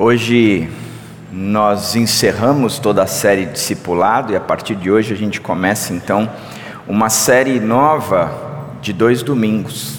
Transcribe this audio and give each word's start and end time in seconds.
Hoje 0.00 0.70
nós 1.32 1.96
encerramos 1.96 2.78
toda 2.78 3.02
a 3.02 3.06
série 3.08 3.46
discipulado 3.46 4.32
e 4.32 4.36
a 4.36 4.40
partir 4.40 4.76
de 4.76 4.88
hoje 4.88 5.12
a 5.12 5.16
gente 5.16 5.40
começa 5.40 5.92
então 5.92 6.30
uma 6.86 7.10
série 7.10 7.58
nova 7.58 8.30
de 8.80 8.92
dois 8.92 9.24
domingos, 9.24 9.98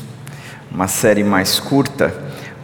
uma 0.72 0.88
série 0.88 1.22
mais 1.22 1.60
curta, 1.60 2.14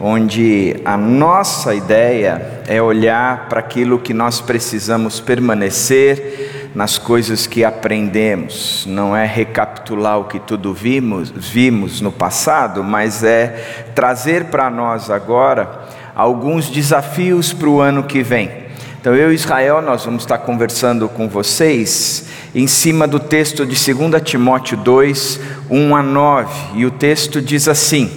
onde 0.00 0.80
a 0.82 0.96
nossa 0.96 1.74
ideia 1.74 2.62
é 2.66 2.80
olhar 2.80 3.50
para 3.50 3.60
aquilo 3.60 3.98
que 3.98 4.14
nós 4.14 4.40
precisamos 4.40 5.20
permanecer 5.20 6.70
nas 6.74 6.96
coisas 6.96 7.46
que 7.46 7.62
aprendemos, 7.66 8.86
não 8.88 9.14
é 9.14 9.26
recapitular 9.26 10.18
o 10.18 10.24
que 10.24 10.38
tudo 10.38 10.72
vimos, 10.72 11.28
vimos 11.28 12.00
no 12.00 12.10
passado, 12.10 12.82
mas 12.82 13.22
é 13.22 13.90
trazer 13.94 14.46
para 14.46 14.70
nós 14.70 15.10
agora 15.10 15.84
alguns 16.16 16.70
desafios 16.70 17.52
para 17.52 17.68
o 17.68 17.78
ano 17.78 18.02
que 18.02 18.22
vem. 18.22 18.64
Então, 18.98 19.14
eu 19.14 19.30
e 19.30 19.34
Israel, 19.34 19.82
nós 19.82 20.04
vamos 20.04 20.22
estar 20.22 20.38
conversando 20.38 21.08
com 21.10 21.28
vocês 21.28 22.24
em 22.54 22.66
cima 22.66 23.06
do 23.06 23.20
texto 23.20 23.66
de 23.66 23.76
2 23.94 24.22
Timóteo 24.22 24.78
2, 24.78 25.38
1 25.70 25.94
a 25.94 26.02
9, 26.02 26.54
e 26.74 26.86
o 26.86 26.90
texto 26.90 27.42
diz 27.42 27.68
assim: 27.68 28.10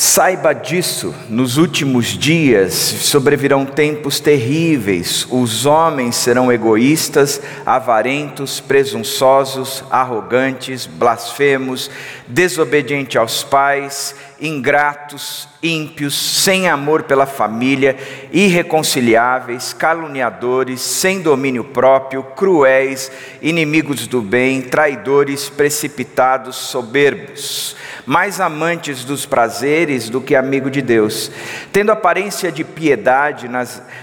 Saiba 0.00 0.52
disso, 0.52 1.14
nos 1.28 1.56
últimos 1.56 2.06
dias 2.06 2.72
sobrevirão 2.72 3.66
tempos 3.66 4.20
terríveis, 4.20 5.26
os 5.28 5.66
homens 5.66 6.14
serão 6.14 6.52
egoístas, 6.52 7.40
avarentos, 7.66 8.60
presunçosos, 8.60 9.82
arrogantes, 9.90 10.86
blasfemos, 10.86 11.90
desobedientes 12.28 13.16
aos 13.16 13.42
pais, 13.42 14.14
ingratos, 14.40 15.48
ímpios, 15.62 16.14
sem 16.14 16.68
amor 16.68 17.02
pela 17.02 17.26
família, 17.26 17.96
irreconciliáveis, 18.32 19.72
caluniadores, 19.72 20.80
sem 20.80 21.20
domínio 21.20 21.64
próprio, 21.64 22.22
cruéis, 22.22 23.10
inimigos 23.42 24.06
do 24.06 24.22
bem, 24.22 24.62
traidores, 24.62 25.48
precipitados, 25.48 26.56
soberbos, 26.56 27.74
mais 28.06 28.40
amantes 28.40 29.04
dos 29.04 29.26
prazeres 29.26 30.08
do 30.08 30.20
que 30.20 30.34
amigo 30.34 30.70
de 30.70 30.80
Deus, 30.80 31.30
tendo 31.72 31.90
aparência 31.90 32.52
de 32.52 32.64
piedade, 32.64 33.48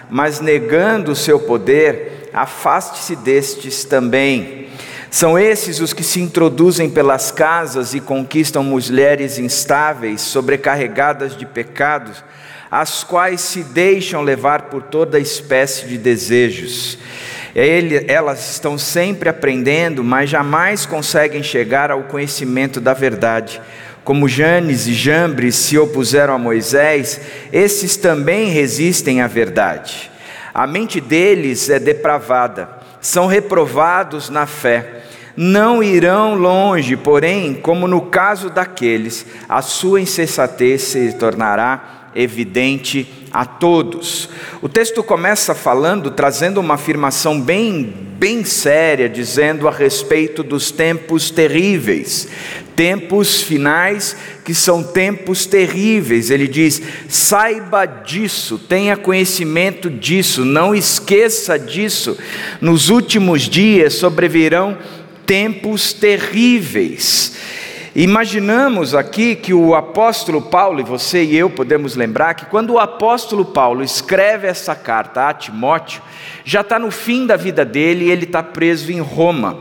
mas 0.10 0.42
negando 0.42 1.14
o 1.14 1.16
seu 1.16 1.40
poder, 1.40 2.30
afaste-se 2.34 3.16
destes 3.16 3.86
também. 3.86 4.66
São 5.16 5.40
esses 5.40 5.80
os 5.80 5.94
que 5.94 6.04
se 6.04 6.20
introduzem 6.20 6.90
pelas 6.90 7.32
casas 7.32 7.94
e 7.94 8.02
conquistam 8.02 8.62
mulheres 8.66 9.40
instáveis, 9.40 10.20
sobrecarregadas 10.20 11.38
de 11.38 11.46
pecados, 11.46 12.22
as 12.70 13.02
quais 13.02 13.40
se 13.40 13.64
deixam 13.64 14.22
levar 14.22 14.64
por 14.64 14.84
toda 14.84 15.18
espécie 15.18 15.88
de 15.88 15.98
desejos. 15.98 16.98
Ele, 17.56 18.04
elas 18.10 18.52
estão 18.52 18.78
sempre 18.78 19.30
aprendendo, 19.30 20.04
mas 20.04 20.30
jamais 20.30 20.86
conseguem 20.86 21.42
chegar 21.42 21.92
ao 21.92 22.04
conhecimento 22.04 22.82
da 22.82 22.94
verdade. 22.94 23.62
Como 24.04 24.28
Janes 24.28 24.86
e 24.86 24.94
Jambres 24.94 25.56
se 25.56 25.78
opuseram 25.78 26.34
a 26.34 26.38
Moisés, 26.38 27.22
esses 27.54 27.96
também 27.96 28.50
resistem 28.50 29.22
à 29.22 29.28
verdade. 29.28 30.12
A 30.54 30.68
mente 30.68 31.00
deles 31.00 31.70
é 31.70 31.80
depravada, 31.80 32.75
são 33.06 33.28
reprovados 33.28 34.30
na 34.30 34.46
fé 34.46 35.04
não 35.38 35.84
irão 35.84 36.34
longe, 36.34 36.96
porém, 36.96 37.56
como 37.56 37.88
no 37.88 38.02
caso 38.04 38.50
daqueles, 38.50 39.26
a 39.50 39.62
sua 39.62 40.00
insensatez 40.00 40.84
se 40.84 41.14
tornará 41.14 42.12
evidente 42.16 43.28
a 43.32 43.46
todos. 43.46 44.30
O 44.62 44.70
texto 44.70 45.04
começa 45.04 45.54
falando, 45.54 46.10
trazendo 46.12 46.62
uma 46.62 46.76
afirmação 46.76 47.42
bem, 47.42 47.94
bem 48.18 48.46
séria, 48.46 49.10
dizendo 49.10 49.68
a 49.68 49.72
respeito 49.72 50.42
dos 50.42 50.72
tempos 50.72 51.30
terríveis, 51.30 52.30
tempos 52.76 53.42
finais 53.42 54.16
que 54.44 54.54
são 54.54 54.84
tempos 54.84 55.46
terríveis. 55.46 56.30
Ele 56.30 56.48
diz: 56.48 56.82
saiba 57.08 57.86
disso, 57.86 58.58
tenha 58.58 58.98
conhecimento 58.98 59.90
disso, 59.90 60.44
não 60.44 60.76
esqueça 60.76 61.58
disso. 61.58 62.18
Nos 62.62 62.90
últimos 62.90 63.44
dias 63.44 63.94
sobrevirão 63.94 64.78
tempos 65.26 65.94
terríveis. 65.94 67.34
Imaginamos 67.96 68.94
aqui 68.94 69.36
que 69.38 69.54
o 69.54 69.74
apóstolo 69.74 70.42
Paulo, 70.42 70.82
e 70.82 70.84
você 70.84 71.24
e 71.24 71.38
eu 71.38 71.50
podemos 71.50 71.96
lembrar 71.96 72.34
que 72.34 72.46
quando 72.46 72.74
o 72.74 72.78
apóstolo 72.78 73.46
Paulo 73.46 73.82
escreve 73.82 74.48
essa 74.48 74.76
carta 74.76 75.30
a 75.30 75.34
Timóteo, 75.34 76.02
já 76.44 76.60
está 76.60 76.78
no 76.78 76.92
fim 76.92 77.26
da 77.26 77.38
vida 77.38 77.64
dele 77.64 78.04
e 78.04 78.12
ele 78.12 78.26
está 78.26 78.44
preso 78.44 78.92
em 78.92 79.00
Roma. 79.00 79.60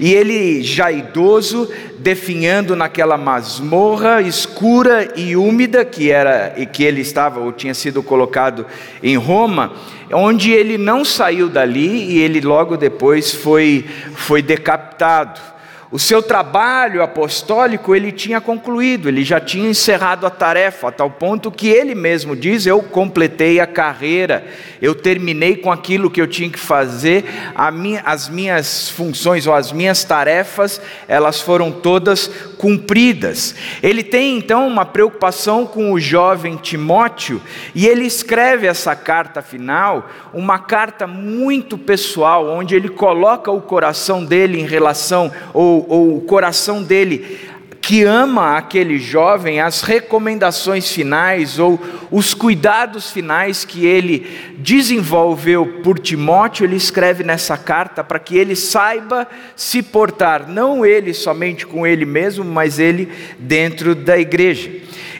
E 0.00 0.12
ele, 0.12 0.64
já 0.64 0.90
idoso, 0.90 1.70
definhando 2.00 2.74
naquela 2.74 3.16
masmorra 3.16 4.20
escura 4.20 5.12
e 5.14 5.36
úmida 5.36 5.84
que 5.84 6.10
era 6.10 6.54
e 6.56 6.66
que 6.66 6.82
ele 6.82 7.02
estava 7.02 7.38
ou 7.38 7.52
tinha 7.52 7.72
sido 7.72 8.02
colocado 8.02 8.66
em 9.00 9.16
Roma, 9.16 9.74
onde 10.12 10.50
ele 10.50 10.76
não 10.76 11.04
saiu 11.04 11.48
dali 11.48 12.14
e 12.14 12.18
ele 12.18 12.40
logo 12.40 12.76
depois 12.76 13.32
foi, 13.32 13.84
foi 14.16 14.42
decapitado. 14.42 15.54
O 15.96 15.98
seu 15.98 16.22
trabalho 16.22 17.02
apostólico 17.02 17.94
ele 17.94 18.12
tinha 18.12 18.38
concluído, 18.38 19.08
ele 19.08 19.24
já 19.24 19.40
tinha 19.40 19.70
encerrado 19.70 20.26
a 20.26 20.30
tarefa, 20.30 20.88
a 20.88 20.92
tal 20.92 21.10
ponto 21.10 21.50
que 21.50 21.68
ele 21.68 21.94
mesmo 21.94 22.36
diz: 22.36 22.66
Eu 22.66 22.82
completei 22.82 23.60
a 23.60 23.66
carreira, 23.66 24.44
eu 24.82 24.94
terminei 24.94 25.56
com 25.56 25.72
aquilo 25.72 26.10
que 26.10 26.20
eu 26.20 26.26
tinha 26.26 26.50
que 26.50 26.58
fazer, 26.58 27.24
minha, 27.72 28.02
as 28.04 28.28
minhas 28.28 28.90
funções 28.90 29.46
ou 29.46 29.54
as 29.54 29.72
minhas 29.72 30.04
tarefas, 30.04 30.82
elas 31.08 31.40
foram 31.40 31.72
todas 31.72 32.26
cumpridas. 32.58 33.54
Ele 33.82 34.02
tem 34.02 34.36
então 34.36 34.68
uma 34.68 34.84
preocupação 34.84 35.64
com 35.64 35.92
o 35.92 35.98
jovem 35.98 36.56
Timóteo 36.56 37.40
e 37.74 37.86
ele 37.86 38.04
escreve 38.04 38.66
essa 38.66 38.94
carta 38.94 39.40
final, 39.40 40.10
uma 40.34 40.58
carta 40.58 41.06
muito 41.06 41.78
pessoal, 41.78 42.50
onde 42.50 42.74
ele 42.74 42.90
coloca 42.90 43.50
o 43.50 43.62
coração 43.62 44.22
dele 44.22 44.60
em 44.60 44.66
relação 44.66 45.32
ou 45.54 45.85
ou, 45.86 46.16
o 46.16 46.20
coração 46.20 46.82
dele 46.82 47.38
que 47.86 48.02
ama 48.02 48.56
aquele 48.56 48.98
jovem, 48.98 49.60
as 49.60 49.82
recomendações 49.82 50.90
finais 50.90 51.60
ou 51.60 51.80
os 52.10 52.34
cuidados 52.34 53.12
finais 53.12 53.64
que 53.64 53.86
ele 53.86 54.26
desenvolveu 54.58 55.80
por 55.84 55.96
Timóteo, 55.96 56.64
ele 56.64 56.74
escreve 56.74 57.22
nessa 57.22 57.56
carta 57.56 58.02
para 58.02 58.18
que 58.18 58.36
ele 58.36 58.56
saiba 58.56 59.28
se 59.54 59.84
portar, 59.84 60.48
não 60.48 60.84
ele 60.84 61.14
somente 61.14 61.64
com 61.64 61.86
ele 61.86 62.04
mesmo, 62.04 62.44
mas 62.44 62.80
ele 62.80 63.08
dentro 63.38 63.94
da 63.94 64.18
igreja. 64.18 64.68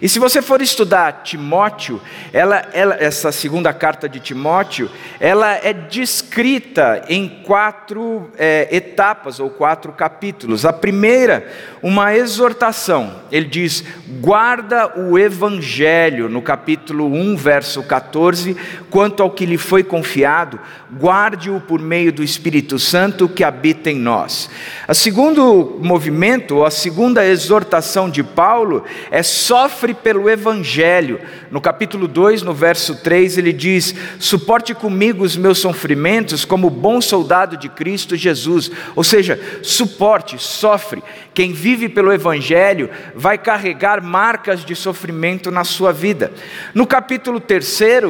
E 0.01 0.09
se 0.09 0.19
você 0.19 0.43
for 0.43 0.61
estudar 0.61 1.23
Timóteo, 1.23 2.01
ela, 2.33 2.69
ela, 2.73 2.97
essa 2.99 3.33
segunda 3.33 3.73
carta 3.73 4.09
de 4.09 4.21
Timóteo, 4.21 4.91
ela 5.19 5.53
é 5.55 5.73
descrita 5.73 7.05
em 7.09 7.29
quatro 7.29 8.31
é, 8.37 8.69
etapas 8.71 9.41
ou 9.41 9.49
quatro 9.49 9.93
capítulos. 9.93 10.65
A 10.65 10.73
primeira, 10.73 11.51
uma 11.83 12.15
exortação. 12.15 13.23
Ele 13.31 13.47
diz: 13.47 13.85
guarda 14.21 14.99
o 14.99 15.19
evangelho, 15.19 16.29
no 16.29 16.43
capítulo 16.43 17.07
1, 17.07 17.37
verso 17.37 17.83
14, 17.83 18.57
quanto 18.91 19.23
ao 19.23 19.31
que 19.31 19.47
lhe 19.47 19.59
foi 19.59 19.83
confiado, 19.83 20.61
guarde-o 20.99 21.61
por 21.61 21.81
meio 21.81 22.13
do 22.13 22.23
Espírito 22.23 22.79
Santo 22.79 23.29
que 23.29 23.45
habita 23.45 23.91
em 23.91 23.99
nós. 23.99 24.51
O 24.89 24.95
segundo 24.95 25.79
movimento, 25.83 26.65
a 26.65 26.71
segunda 26.71 27.27
exortação 27.27 28.11
de 28.11 28.23
Paulo, 28.23 28.85
é 29.11 29.23
sofre 29.23 29.86
sofre 29.87 29.95
pelo 29.95 30.29
Evangelho. 30.29 31.21
No 31.51 31.61
capítulo 31.61 32.09
2, 32.09 32.43
no 32.43 32.53
verso 32.53 32.97
3, 32.97 33.39
ele 33.39 33.53
diz: 33.53 33.95
Suporte 34.19 34.75
comigo 34.75 35.25
os 35.25 35.37
meus 35.37 35.59
sofrimentos 35.59 36.45
como 36.45 36.69
bom 36.69 37.01
soldado 37.01 37.57
de 37.57 37.69
Cristo 37.69 38.17
Jesus. 38.17 38.71
Ou 38.97 39.05
seja, 39.05 39.39
suporte, 39.63 40.37
sofre. 40.39 41.03
Quem 41.33 41.53
vive 41.53 41.89
pelo 41.89 42.13
Evangelho 42.13 42.91
vai 43.15 43.39
carregar 43.39 44.03
marcas 44.03 44.65
de 44.65 44.75
sofrimento 44.75 45.51
na 45.51 45.65
sua 45.65 45.93
vida. 45.93 46.33
No 46.75 46.87
capítulo 46.87 47.39
3, 47.39 47.67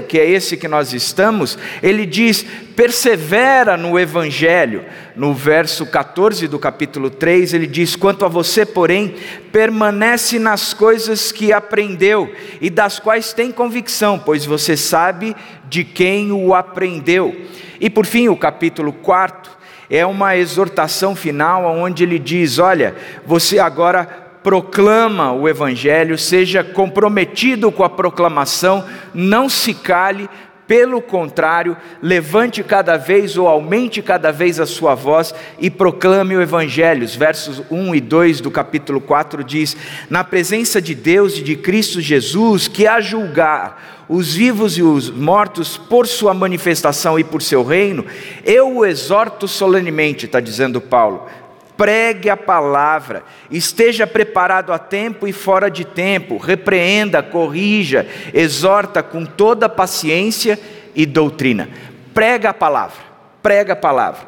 que 0.09 0.19
é 0.19 0.29
esse 0.29 0.57
que 0.57 0.69
nós 0.69 0.93
estamos, 0.93 1.59
ele 1.83 2.07
diz: 2.07 2.47
persevera 2.75 3.77
no 3.77 3.99
Evangelho. 3.99 4.85
No 5.17 5.33
verso 5.33 5.87
14 5.87 6.47
do 6.47 6.59
capítulo 6.59 7.09
3, 7.09 7.55
ele 7.55 7.67
diz: 7.67 7.97
Quanto 7.97 8.25
a 8.25 8.29
você, 8.29 8.67
porém, 8.67 9.15
permanece 9.57 10.39
nas 10.39 10.75
coisas 10.75 11.33
que 11.33 11.51
aprendeu 11.51 12.31
e 12.61 12.69
das 12.69 12.99
quais 12.99 13.33
tem 13.33 13.51
convicção, 13.51 14.19
pois 14.19 14.45
você 14.45 14.77
sabe 14.77 15.35
de 15.67 15.83
quem 15.83 16.31
o 16.31 16.55
aprendeu. 16.55 17.35
E 17.81 17.89
por 17.89 18.05
fim, 18.05 18.29
o 18.29 18.37
capítulo 18.37 18.93
4 18.93 19.51
é 19.89 20.05
uma 20.05 20.37
exortação 20.37 21.17
final, 21.17 21.65
onde 21.65 22.03
ele 22.03 22.19
diz: 22.19 22.59
Olha, 22.59 22.95
você 23.25 23.59
agora 23.59 24.27
proclama 24.43 25.33
o 25.33 25.49
Evangelho, 25.49 26.19
seja 26.19 26.63
comprometido 26.63 27.73
com 27.73 27.83
a 27.83 27.89
proclamação 27.89 28.85
não 29.15 29.49
se 29.49 29.73
cale, 29.73 30.29
pelo 30.67 31.01
contrário, 31.01 31.77
levante 32.03 32.63
cada 32.63 32.97
vez 32.97 33.37
ou 33.37 33.47
aumente 33.47 34.03
cada 34.03 34.33
vez 34.33 34.59
a 34.59 34.67
sua 34.67 34.95
voz 34.95 35.35
e 35.59 35.71
proclame 35.71 36.37
o 36.37 36.43
Evangelho. 36.43 37.05
Os 37.05 37.15
versos 37.15 37.63
1 37.71 37.95
e 37.95 38.01
2 38.01 38.41
do 38.41 38.51
capítulo 38.51 39.01
4 39.01 39.45
diz: 39.45 39.77
Na 40.11 40.25
presença 40.25 40.83
de 40.83 40.95
Deus 40.95 41.39
e 41.39 41.43
de 41.43 41.57
Cristo 41.57 42.01
Jesus, 42.01 42.67
que 42.69 42.87
a 42.87 43.01
julgar 43.01 44.05
os 44.09 44.35
vivos 44.35 44.77
e 44.79 44.83
os 44.83 45.11
mortos 45.11 45.77
por 45.77 46.07
sua 46.07 46.33
manifestação 46.33 47.19
e 47.19 47.25
por 47.25 47.43
seu 47.43 47.65
reino, 47.65 48.05
eu 48.45 48.77
o 48.77 48.87
exorto 48.87 49.49
solenemente, 49.49 50.27
está 50.27 50.41
dizendo 50.41 50.81
Paulo 50.81 51.27
pregue 51.77 52.31
a 52.31 52.37
palavra, 52.37 53.23
esteja 53.51 54.07
preparado 54.07 54.73
a 54.73 54.79
tempo 54.79 55.29
e 55.29 55.33
fora 55.33 55.71
de 55.71 55.85
tempo, 55.85 56.39
repreenda, 56.39 57.23
corrija, 57.23 58.07
exorta 58.33 59.03
com 59.03 59.25
toda 59.25 59.69
paciência 59.69 60.59
e 60.95 61.05
doutrina. 61.05 61.69
Prega 62.15 62.51
a 62.51 62.55
palavra, 62.55 63.06
prega 63.47 63.75
a 63.75 63.77
palavra. 63.77 64.23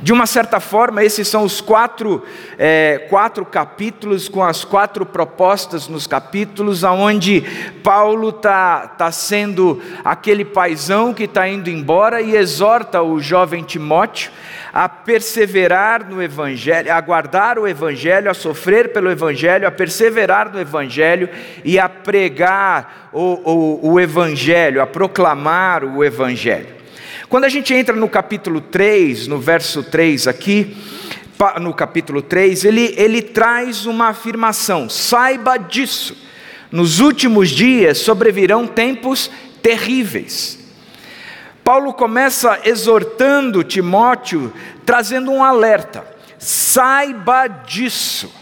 De 0.00 0.12
uma 0.12 0.26
certa 0.26 0.58
forma, 0.58 1.04
esses 1.04 1.28
são 1.28 1.44
os 1.44 1.60
quatro, 1.60 2.24
é, 2.58 3.06
quatro 3.08 3.46
capítulos, 3.46 4.28
com 4.28 4.42
as 4.42 4.64
quatro 4.64 5.06
propostas 5.06 5.86
nos 5.86 6.08
capítulos, 6.08 6.82
aonde 6.82 7.42
Paulo 7.84 8.30
está 8.30 8.88
tá 8.88 9.12
sendo 9.12 9.80
aquele 10.04 10.44
paisão 10.44 11.14
que 11.14 11.22
está 11.22 11.46
indo 11.46 11.70
embora 11.70 12.20
e 12.20 12.34
exorta 12.34 13.00
o 13.00 13.20
jovem 13.20 13.62
Timóteo 13.62 14.32
a 14.72 14.88
perseverar 14.88 16.10
no 16.10 16.20
Evangelho, 16.20 16.92
a 16.92 17.00
guardar 17.00 17.60
o 17.60 17.68
Evangelho, 17.68 18.28
a 18.28 18.34
sofrer 18.34 18.92
pelo 18.92 19.08
Evangelho, 19.08 19.68
a 19.68 19.70
perseverar 19.70 20.52
no 20.52 20.60
Evangelho 20.60 21.28
e 21.64 21.78
a 21.78 21.88
pregar 21.88 23.08
o, 23.12 23.20
o, 23.84 23.92
o 23.92 24.00
Evangelho, 24.00 24.82
a 24.82 24.86
proclamar 24.86 25.84
o 25.84 26.02
Evangelho. 26.02 26.82
Quando 27.34 27.46
a 27.46 27.48
gente 27.48 27.74
entra 27.74 27.96
no 27.96 28.08
capítulo 28.08 28.60
3, 28.60 29.26
no 29.26 29.40
verso 29.40 29.82
3 29.82 30.28
aqui, 30.28 30.76
no 31.60 31.74
capítulo 31.74 32.22
3, 32.22 32.64
ele, 32.64 32.94
ele 32.96 33.20
traz 33.20 33.86
uma 33.86 34.10
afirmação: 34.10 34.88
saiba 34.88 35.56
disso, 35.56 36.16
nos 36.70 37.00
últimos 37.00 37.50
dias 37.50 37.98
sobrevirão 37.98 38.68
tempos 38.68 39.28
terríveis. 39.60 40.60
Paulo 41.64 41.92
começa 41.92 42.60
exortando 42.64 43.64
Timóteo, 43.64 44.52
trazendo 44.86 45.32
um 45.32 45.42
alerta: 45.42 46.06
saiba 46.38 47.48
disso. 47.48 48.32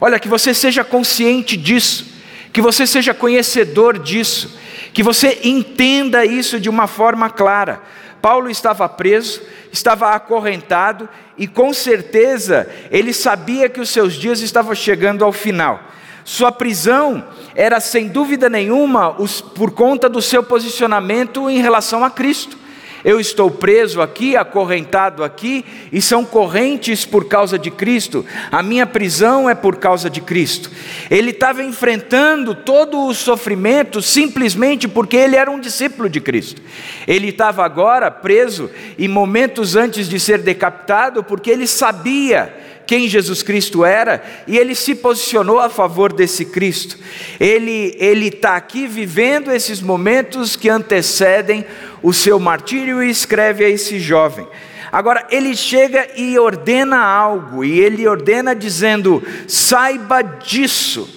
Olha, 0.00 0.20
que 0.20 0.28
você 0.28 0.54
seja 0.54 0.84
consciente 0.84 1.56
disso, 1.56 2.06
que 2.52 2.62
você 2.62 2.86
seja 2.86 3.12
conhecedor 3.12 3.98
disso, 3.98 4.56
que 4.94 5.02
você 5.02 5.40
entenda 5.42 6.24
isso 6.24 6.60
de 6.60 6.68
uma 6.68 6.86
forma 6.86 7.28
clara. 7.28 7.82
Paulo 8.22 8.48
estava 8.48 8.88
preso, 8.88 9.42
estava 9.72 10.12
acorrentado 10.12 11.08
e 11.36 11.48
com 11.48 11.74
certeza 11.74 12.68
ele 12.88 13.12
sabia 13.12 13.68
que 13.68 13.80
os 13.80 13.90
seus 13.90 14.14
dias 14.14 14.40
estavam 14.40 14.74
chegando 14.76 15.24
ao 15.24 15.32
final. 15.32 15.80
Sua 16.24 16.52
prisão 16.52 17.24
era 17.52 17.80
sem 17.80 18.06
dúvida 18.06 18.48
nenhuma 18.48 19.16
por 19.56 19.72
conta 19.72 20.08
do 20.08 20.22
seu 20.22 20.42
posicionamento 20.44 21.50
em 21.50 21.60
relação 21.60 22.04
a 22.04 22.10
Cristo. 22.10 22.61
Eu 23.04 23.18
estou 23.18 23.50
preso 23.50 24.00
aqui, 24.00 24.36
acorrentado 24.36 25.24
aqui, 25.24 25.64
e 25.90 26.00
são 26.00 26.24
correntes 26.24 27.04
por 27.04 27.26
causa 27.26 27.58
de 27.58 27.70
Cristo. 27.70 28.24
A 28.50 28.62
minha 28.62 28.86
prisão 28.86 29.50
é 29.50 29.54
por 29.54 29.76
causa 29.76 30.08
de 30.08 30.20
Cristo. 30.20 30.70
Ele 31.10 31.30
estava 31.30 31.62
enfrentando 31.62 32.54
todo 32.54 33.06
o 33.06 33.14
sofrimento 33.14 34.00
simplesmente 34.00 34.86
porque 34.86 35.16
ele 35.16 35.36
era 35.36 35.50
um 35.50 35.58
discípulo 35.58 36.08
de 36.08 36.20
Cristo. 36.20 36.62
Ele 37.06 37.30
estava 37.30 37.64
agora 37.64 38.10
preso 38.10 38.70
e 38.96 39.08
momentos 39.08 39.74
antes 39.74 40.08
de 40.08 40.20
ser 40.20 40.38
decapitado 40.38 41.24
porque 41.24 41.50
ele 41.50 41.66
sabia 41.66 42.54
quem 42.86 43.08
Jesus 43.08 43.42
Cristo 43.42 43.84
era 43.84 44.22
e 44.46 44.58
ele 44.58 44.74
se 44.74 44.94
posicionou 44.94 45.58
a 45.58 45.68
favor 45.70 46.12
desse 46.12 46.44
Cristo. 46.44 46.98
Ele 47.40 47.96
ele 47.98 48.28
está 48.28 48.56
aqui 48.56 48.86
vivendo 48.86 49.50
esses 49.50 49.80
momentos 49.80 50.56
que 50.56 50.68
antecedem 50.68 51.64
o 52.02 52.12
seu 52.12 52.38
martírio 52.38 53.02
e 53.02 53.10
escreve 53.10 53.64
a 53.64 53.68
esse 53.68 54.00
jovem. 54.00 54.46
Agora 54.90 55.26
ele 55.30 55.56
chega 55.56 56.08
e 56.16 56.38
ordena 56.38 56.98
algo 56.98 57.64
e 57.64 57.80
ele 57.80 58.06
ordena 58.06 58.54
dizendo: 58.54 59.22
saiba 59.48 60.22
disso, 60.22 61.08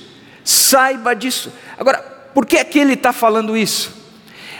saiba 0.43 1.13
disso. 1.13 1.51
Agora 1.77 1.97
por 2.33 2.45
que 2.45 2.57
é 2.57 2.63
que 2.63 2.79
ele 2.79 2.93
está 2.93 3.11
falando 3.11 3.57
isso? 3.57 3.93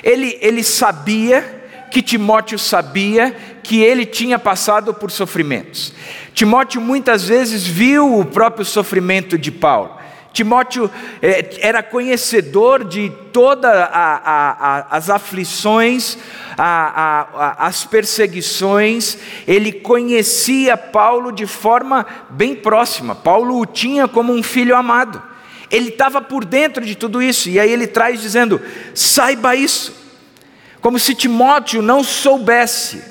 Ele 0.03 0.37
ele 0.41 0.63
sabia 0.63 1.63
que 1.91 2.01
Timóteo 2.01 2.59
sabia 2.59 3.33
que 3.63 3.81
ele 3.81 4.05
tinha 4.05 4.37
passado 4.37 4.93
por 4.93 5.09
sofrimentos. 5.09 5.93
Timóteo 6.33 6.81
muitas 6.81 7.25
vezes 7.25 7.65
viu 7.65 8.19
o 8.19 8.25
próprio 8.25 8.65
sofrimento 8.65 9.37
de 9.37 9.49
Paulo. 9.49 9.97
Timóteo 10.35 10.91
é, 11.21 11.49
era 11.61 11.81
conhecedor 11.81 12.83
de 12.83 13.09
todas 13.31 13.71
as 14.91 15.09
aflições, 15.09 16.17
a, 16.57 17.25
a, 17.33 17.67
as 17.67 17.85
perseguições, 17.85 19.17
ele 19.47 19.71
conhecia 19.71 20.75
Paulo 20.75 21.31
de 21.31 21.45
forma 21.45 22.05
bem 22.29 22.53
próxima. 22.53 23.15
Paulo 23.15 23.61
o 23.61 23.65
tinha 23.65 24.09
como 24.09 24.33
um 24.33 24.43
filho 24.43 24.75
amado. 24.75 25.23
Ele 25.71 25.87
estava 25.87 26.21
por 26.21 26.43
dentro 26.43 26.85
de 26.85 26.95
tudo 26.95 27.23
isso, 27.23 27.47
e 27.49 27.57
aí 27.57 27.71
ele 27.71 27.87
traz 27.87 28.21
dizendo: 28.21 28.59
saiba 28.93 29.55
isso, 29.55 29.95
como 30.81 30.99
se 30.99 31.15
Timóteo 31.15 31.81
não 31.81 32.03
soubesse. 32.03 33.01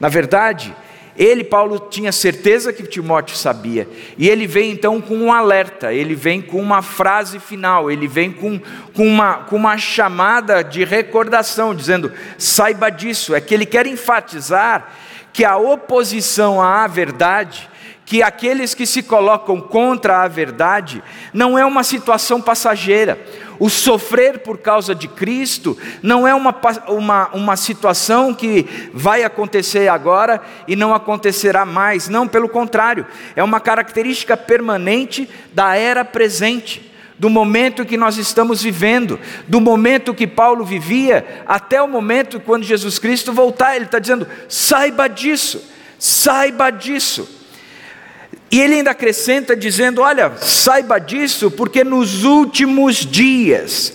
Na 0.00 0.08
verdade, 0.08 0.74
ele, 1.16 1.44
Paulo, 1.44 1.78
tinha 1.90 2.10
certeza 2.10 2.72
que 2.72 2.82
Timóteo 2.84 3.36
sabia, 3.36 3.88
e 4.16 4.28
ele 4.28 4.46
vem 4.46 4.70
então 4.70 5.00
com 5.00 5.16
um 5.16 5.32
alerta, 5.32 5.92
ele 5.92 6.14
vem 6.14 6.40
com 6.40 6.60
uma 6.60 6.80
frase 6.80 7.38
final, 7.38 7.90
ele 7.90 8.08
vem 8.08 8.32
com, 8.32 8.58
com, 8.94 9.06
uma, 9.06 9.34
com 9.34 9.56
uma 9.56 9.76
chamada 9.76 10.62
de 10.62 10.84
recordação, 10.84 11.74
dizendo: 11.74 12.12
saiba 12.38 12.90
disso, 12.90 13.34
é 13.34 13.40
que 13.40 13.52
ele 13.52 13.66
quer 13.66 13.86
enfatizar 13.86 14.90
que 15.32 15.44
a 15.44 15.56
oposição 15.56 16.60
à 16.60 16.86
verdade, 16.86 17.68
que 18.12 18.22
aqueles 18.22 18.74
que 18.74 18.84
se 18.84 19.02
colocam 19.02 19.58
contra 19.58 20.18
a 20.18 20.28
verdade, 20.28 21.02
não 21.32 21.58
é 21.58 21.64
uma 21.64 21.82
situação 21.82 22.42
passageira. 22.42 23.18
O 23.58 23.70
sofrer 23.70 24.40
por 24.40 24.58
causa 24.58 24.94
de 24.94 25.08
Cristo 25.08 25.78
não 26.02 26.28
é 26.28 26.34
uma, 26.34 26.54
uma, 26.88 27.28
uma 27.28 27.56
situação 27.56 28.34
que 28.34 28.90
vai 28.92 29.24
acontecer 29.24 29.88
agora 29.88 30.42
e 30.68 30.76
não 30.76 30.94
acontecerá 30.94 31.64
mais. 31.64 32.06
Não, 32.10 32.28
pelo 32.28 32.50
contrário, 32.50 33.06
é 33.34 33.42
uma 33.42 33.60
característica 33.60 34.36
permanente 34.36 35.26
da 35.54 35.74
era 35.74 36.04
presente 36.04 36.92
do 37.18 37.30
momento 37.30 37.86
que 37.86 37.96
nós 37.96 38.18
estamos 38.18 38.62
vivendo, 38.62 39.18
do 39.48 39.58
momento 39.58 40.12
que 40.12 40.26
Paulo 40.26 40.66
vivia, 40.66 41.44
até 41.46 41.80
o 41.80 41.88
momento 41.88 42.38
quando 42.38 42.62
Jesus 42.62 42.98
Cristo 42.98 43.32
voltar, 43.32 43.74
ele 43.74 43.86
está 43.86 43.98
dizendo: 43.98 44.28
saiba 44.50 45.08
disso, 45.08 45.64
saiba 45.98 46.68
disso. 46.68 47.40
E 48.52 48.60
ele 48.60 48.74
ainda 48.74 48.90
acrescenta 48.90 49.56
dizendo: 49.56 50.02
Olha, 50.02 50.34
saiba 50.36 50.98
disso, 50.98 51.50
porque 51.50 51.82
nos 51.82 52.22
últimos 52.22 52.96
dias, 52.96 53.94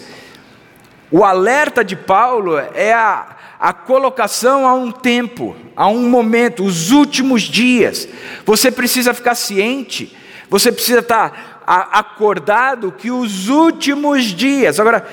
o 1.12 1.24
alerta 1.24 1.86
de 1.86 1.96
Paulo 1.96 2.58
é 2.58 2.92
a, 2.92 3.38
a 3.60 3.72
colocação 3.72 4.68
a 4.68 4.74
um 4.74 4.92
tempo, 4.92 5.56
a 5.76 5.88
um 5.88 6.10
momento, 6.10 6.64
os 6.64 6.90
últimos 6.90 7.44
dias. 7.44 8.10
Você 8.48 8.72
precisa 8.72 9.14
ficar 9.14 9.36
ciente, 9.36 10.18
você 10.50 10.72
precisa 10.72 11.00
estar 11.00 11.62
acordado 11.68 12.92
que 12.92 13.12
os 13.12 13.50
últimos 13.50 14.24
dias. 14.24 14.80
Agora, 14.80 15.08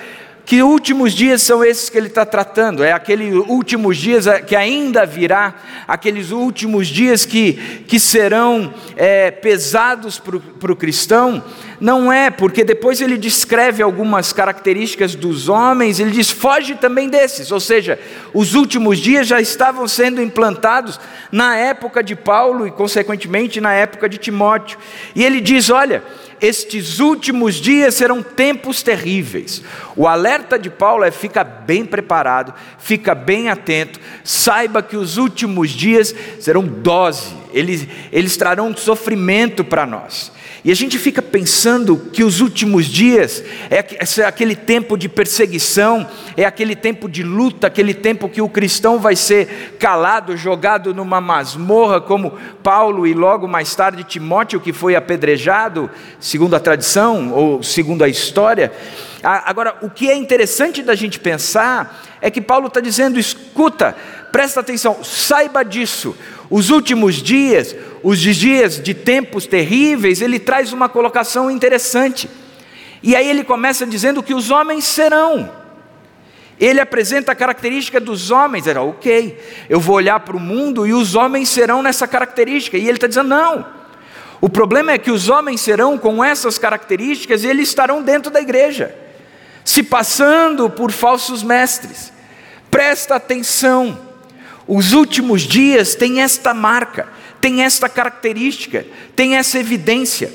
que 0.45 0.63
últimos 0.63 1.15
dias 1.15 1.41
são 1.43 1.65
esses 1.65 1.89
que 1.89 1.97
ele 1.97 2.09
está 2.09 2.27
tratando? 2.27 2.85
É 2.85 2.93
aqueles 2.93 3.35
últimos 3.35 3.97
dias 3.97 4.27
que 4.47 4.55
ainda 4.55 5.07
virá, 5.07 5.55
aqueles 5.89 6.31
últimos 6.31 6.87
dias 6.87 7.25
que, 7.25 7.55
que 7.87 7.99
serão 7.99 8.73
é, 8.97 9.31
pesados 9.31 10.19
para 10.19 10.73
o 10.73 10.77
cristão? 10.77 11.43
Não 11.81 12.13
é, 12.13 12.31
porque 12.31 12.63
depois 12.63 13.01
ele 13.01 13.17
descreve 13.17 13.83
algumas 13.83 14.33
características 14.33 15.15
dos 15.15 15.49
homens, 15.49 15.99
ele 15.99 16.11
diz: 16.11 16.31
foge 16.31 16.75
também 16.75 17.09
desses, 17.09 17.51
ou 17.51 17.61
seja, 17.61 17.99
os 18.33 18.55
últimos 18.55 18.99
dias 18.99 19.27
já 19.27 19.41
estavam 19.41 19.89
sendo 19.89 20.23
implantados 20.23 21.01
na 21.33 21.57
época 21.57 22.03
de 22.03 22.15
Paulo 22.15 22.67
e, 22.67 22.71
consequentemente, 22.71 23.61
na 23.61 23.73
época 23.73 24.09
de 24.09 24.19
Timóteo. 24.19 24.79
E 25.15 25.25
ele 25.25 25.41
diz: 25.41 25.71
olha 25.71 26.03
estes 26.45 27.01
últimos 27.01 27.55
dias 27.55 27.95
serão 27.95 28.23
tempos 28.23 28.83
terríveis. 28.83 29.63
O 29.97 30.07
alerta 30.07 30.59
de 30.59 30.69
Paulo 30.69 31.03
é: 31.03 31.11
fica 31.11 31.43
bem 31.43 31.87
preparado, 31.87 32.53
fica 32.79 33.15
bem 33.15 33.49
atento, 33.49 33.99
saiba 34.23 34.83
que 34.83 34.97
os 34.97 35.17
últimos 35.17 35.71
dias 35.71 36.15
serão 36.39 36.63
dose, 36.67 37.35
eles, 37.53 37.87
eles 38.13 38.37
trarão 38.37 38.77
sofrimento 38.77 39.65
para 39.65 39.87
nós. 39.87 40.33
E 40.65 40.73
a 40.73 40.75
gente 40.75 40.99
fica 40.99 41.21
pensando 41.21 41.95
que 42.11 42.25
os 42.25 42.41
últimos 42.41 42.87
dias 42.87 43.45
é, 43.71 43.85
é 44.19 44.25
aquele 44.25 44.57
tempo 44.57 44.97
de 44.97 45.11
perseguição, 45.11 46.09
é 46.39 46.47
aquele 46.47 46.75
tempo 46.75 47.07
de 47.07 47.23
luta, 47.23 47.67
aquele 47.67 47.93
tempo 47.93 48.31
que 48.31 48.41
o 48.41 48.49
cristão 48.49 48.99
vai 48.99 49.15
ser 49.15 49.77
calado, 49.79 50.35
jogado 50.39 50.95
numa 50.95 51.21
masmorra, 51.21 52.01
como 52.01 52.33
Paulo 52.63 53.07
e 53.07 53.13
logo 53.13 53.47
mais 53.47 53.75
tarde 53.75 54.05
Timóteo, 54.05 54.59
que 54.59 54.73
foi 54.73 54.97
apedrejado, 54.97 55.91
segundo 56.35 56.57
a 56.57 56.59
tradição 56.59 57.33
ou 57.33 57.63
segundo 57.63 58.03
a 58.03 58.09
história. 58.09 58.73
Agora, 59.23 59.77
o 59.83 59.89
que 59.89 60.11
é 60.11 60.17
interessante 60.17 60.83
da 60.83 60.97
gente 60.97 61.21
pensar 61.21 62.05
é 62.21 62.29
que 62.29 62.41
Paulo 62.41 62.67
está 62.67 62.81
dizendo: 62.81 63.21
escuta, 63.21 63.97
presta 64.33 64.59
atenção, 64.59 65.05
saiba 65.05 65.63
disso. 65.63 66.17
Os 66.51 66.71
últimos 66.71 67.23
dias, 67.23 67.77
os 68.03 68.19
dias 68.19 68.83
de 68.83 68.93
tempos 68.93 69.47
terríveis, 69.47 70.21
ele 70.21 70.41
traz 70.41 70.73
uma 70.73 70.89
colocação 70.89 71.49
interessante. 71.49 72.29
E 73.01 73.15
aí 73.15 73.31
ele 73.31 73.45
começa 73.45 73.87
dizendo 73.87 74.21
que 74.21 74.35
os 74.35 74.51
homens 74.51 74.83
serão. 74.83 75.49
Ele 76.59 76.81
apresenta 76.81 77.31
a 77.31 77.37
característica 77.37 78.01
dos 78.01 78.33
homens. 78.33 78.67
Era 78.67 78.83
ok, 78.83 79.39
eu 79.71 79.79
vou 79.79 79.95
olhar 79.95 80.19
para 80.19 80.37
o 80.37 80.41
mundo 80.41 80.85
e 80.85 80.93
os 80.93 81.15
homens 81.15 81.49
serão 81.49 81.81
nessa 81.81 82.09
característica. 82.09 82.77
E 82.77 82.89
ele 82.89 82.97
está 82.97 83.07
dizendo: 83.07 83.29
não. 83.29 83.84
O 84.41 84.49
problema 84.49 84.93
é 84.93 84.99
que 84.99 85.11
os 85.11 85.29
homens 85.29 85.61
serão 85.61 85.97
com 85.97 86.23
essas 86.23 86.59
características 86.59 87.45
e 87.45 87.49
eles 87.49 87.69
estarão 87.69 88.03
dentro 88.03 88.31
da 88.31 88.41
igreja, 88.41 88.95
se 89.65 89.83
passando 89.83 90.69
por 90.69 90.93
falsos 90.93 91.43
mestres. 91.43 92.13
Presta 92.71 93.17
atenção. 93.17 93.99
Os 94.67 94.93
últimos 94.93 95.43
dias 95.43 95.95
têm 95.95 96.23
esta 96.23 96.53
marca, 96.53 97.09
têm 97.41 97.63
esta 97.63 97.89
característica, 97.89 98.87
têm 99.15 99.37
essa 99.37 99.59
evidência. 99.59 100.33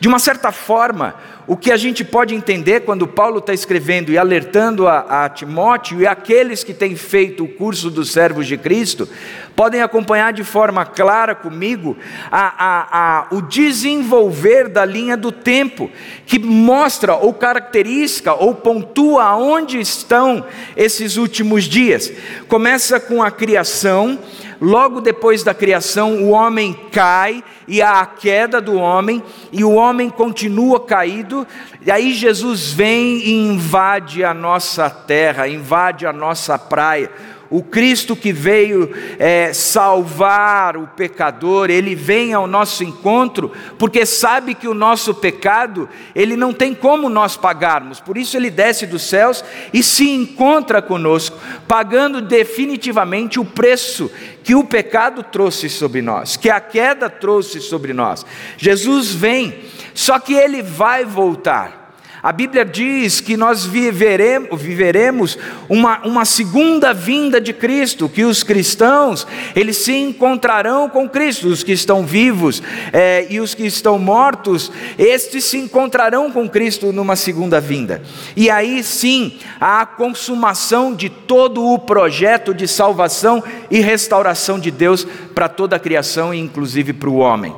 De 0.00 0.08
uma 0.08 0.18
certa 0.18 0.50
forma, 0.52 1.14
o 1.46 1.56
que 1.56 1.70
a 1.70 1.76
gente 1.76 2.04
pode 2.04 2.34
entender 2.34 2.80
quando 2.80 3.06
Paulo 3.06 3.38
está 3.38 3.54
escrevendo 3.54 4.10
e 4.10 4.18
alertando 4.18 4.88
a, 4.88 5.24
a, 5.24 5.28
Timóteo 5.28 6.00
e 6.00 6.06
aqueles 6.06 6.64
que 6.64 6.74
têm 6.74 6.96
feito 6.96 7.44
o 7.44 7.48
curso 7.48 7.88
dos 7.88 8.10
servos 8.10 8.48
de 8.48 8.58
Cristo, 8.58 9.08
podem 9.54 9.80
acompanhar 9.80 10.32
de 10.32 10.42
forma 10.42 10.84
clara 10.84 11.34
comigo 11.34 11.96
a, 12.30 13.28
a, 13.30 13.34
o 13.34 13.40
desenvolver 13.40 14.68
da 14.68 14.84
linha 14.84 15.16
do 15.16 15.30
tempo, 15.30 15.88
que 16.26 16.38
mostra 16.38 17.14
ou 17.14 17.32
caracteriza 17.32 17.86
ou 18.34 18.54
pontua 18.54 19.36
onde 19.36 19.78
estão 19.78 20.44
esses 20.76 21.16
últimos 21.16 21.64
dias. 21.64 22.12
Começa 22.48 22.98
com 22.98 23.22
a 23.22 23.30
criação 23.30 24.18
logo 24.60 25.00
depois 25.00 25.42
da 25.42 25.54
criação, 25.54 26.22
o 26.22 26.30
homem 26.30 26.72
cai 26.92 27.42
e 27.68 27.82
há 27.82 28.00
a 28.00 28.06
queda 28.06 28.60
do 28.60 28.76
homem, 28.76 29.22
e 29.52 29.64
o 29.64 29.72
homem 29.72 30.08
continua 30.08 30.80
caído, 30.80 31.46
e 31.82 31.90
aí 31.90 32.12
Jesus 32.12 32.72
vem 32.72 33.18
e 33.18 33.48
invade 33.48 34.24
a 34.24 34.32
nossa 34.32 34.88
terra, 34.88 35.48
invade 35.48 36.06
a 36.06 36.12
nossa 36.12 36.58
praia 36.58 37.10
o 37.50 37.62
Cristo 37.62 38.16
que 38.16 38.32
veio 38.32 38.90
é, 39.18 39.52
salvar 39.52 40.76
o 40.76 40.86
pecador, 40.88 41.70
ele 41.70 41.94
vem 41.94 42.34
ao 42.34 42.46
nosso 42.46 42.82
encontro, 42.82 43.52
porque 43.78 44.04
sabe 44.04 44.54
que 44.54 44.66
o 44.68 44.74
nosso 44.74 45.14
pecado, 45.14 45.88
ele 46.14 46.36
não 46.36 46.52
tem 46.52 46.74
como 46.74 47.08
nós 47.08 47.36
pagarmos, 47.36 48.00
por 48.00 48.16
isso 48.16 48.36
ele 48.36 48.50
desce 48.50 48.86
dos 48.86 49.02
céus 49.02 49.44
e 49.72 49.82
se 49.82 50.10
encontra 50.10 50.82
conosco, 50.82 51.38
pagando 51.68 52.20
definitivamente 52.20 53.38
o 53.38 53.44
preço 53.44 54.10
que 54.42 54.54
o 54.54 54.64
pecado 54.64 55.22
trouxe 55.22 55.68
sobre 55.68 56.02
nós, 56.02 56.36
que 56.36 56.50
a 56.50 56.60
queda 56.60 57.08
trouxe 57.08 57.60
sobre 57.60 57.92
nós. 57.92 58.24
Jesus 58.56 59.12
vem, 59.12 59.60
só 59.94 60.18
que 60.18 60.34
ele 60.34 60.62
vai 60.62 61.04
voltar. 61.04 61.85
A 62.26 62.32
Bíblia 62.32 62.64
diz 62.64 63.20
que 63.20 63.36
nós 63.36 63.64
viveremos, 63.64 64.60
viveremos 64.60 65.38
uma, 65.68 66.04
uma 66.04 66.24
segunda 66.24 66.92
vinda 66.92 67.40
de 67.40 67.52
Cristo, 67.52 68.08
que 68.08 68.24
os 68.24 68.42
cristãos, 68.42 69.24
eles 69.54 69.76
se 69.76 69.92
encontrarão 69.92 70.88
com 70.88 71.08
Cristo, 71.08 71.46
os 71.46 71.62
que 71.62 71.70
estão 71.70 72.04
vivos 72.04 72.60
é, 72.92 73.28
e 73.30 73.38
os 73.38 73.54
que 73.54 73.64
estão 73.64 73.96
mortos, 73.96 74.72
estes 74.98 75.44
se 75.44 75.56
encontrarão 75.56 76.32
com 76.32 76.48
Cristo 76.48 76.92
numa 76.92 77.14
segunda 77.14 77.60
vinda. 77.60 78.02
E 78.34 78.50
aí 78.50 78.82
sim, 78.82 79.38
a 79.60 79.86
consumação 79.86 80.96
de 80.96 81.08
todo 81.08 81.64
o 81.64 81.78
projeto 81.78 82.52
de 82.52 82.66
salvação 82.66 83.40
e 83.70 83.78
restauração 83.78 84.58
de 84.58 84.72
Deus 84.72 85.06
para 85.32 85.48
toda 85.48 85.76
a 85.76 85.78
criação 85.78 86.34
inclusive 86.34 86.92
para 86.92 87.08
o 87.08 87.18
homem. 87.18 87.54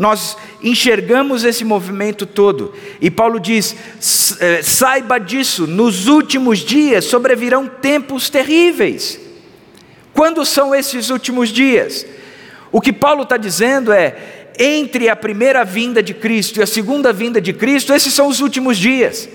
Nós 0.00 0.34
enxergamos 0.62 1.44
esse 1.44 1.62
movimento 1.62 2.24
todo, 2.24 2.72
e 3.02 3.10
Paulo 3.10 3.38
diz: 3.38 3.76
eh, 4.40 4.62
saiba 4.62 5.18
disso, 5.18 5.66
nos 5.66 6.06
últimos 6.06 6.60
dias 6.60 7.04
sobrevirão 7.04 7.66
tempos 7.66 8.30
terríveis. 8.30 9.20
Quando 10.14 10.42
são 10.46 10.74
esses 10.74 11.10
últimos 11.10 11.50
dias? 11.50 12.06
O 12.72 12.80
que 12.80 12.94
Paulo 12.94 13.24
está 13.24 13.36
dizendo 13.36 13.92
é: 13.92 14.48
entre 14.58 15.10
a 15.10 15.14
primeira 15.14 15.66
vinda 15.66 16.02
de 16.02 16.14
Cristo 16.14 16.60
e 16.60 16.62
a 16.62 16.66
segunda 16.66 17.12
vinda 17.12 17.38
de 17.38 17.52
Cristo, 17.52 17.92
esses 17.92 18.14
são 18.14 18.26
os 18.26 18.40
últimos 18.40 18.78
dias. 18.78 19.28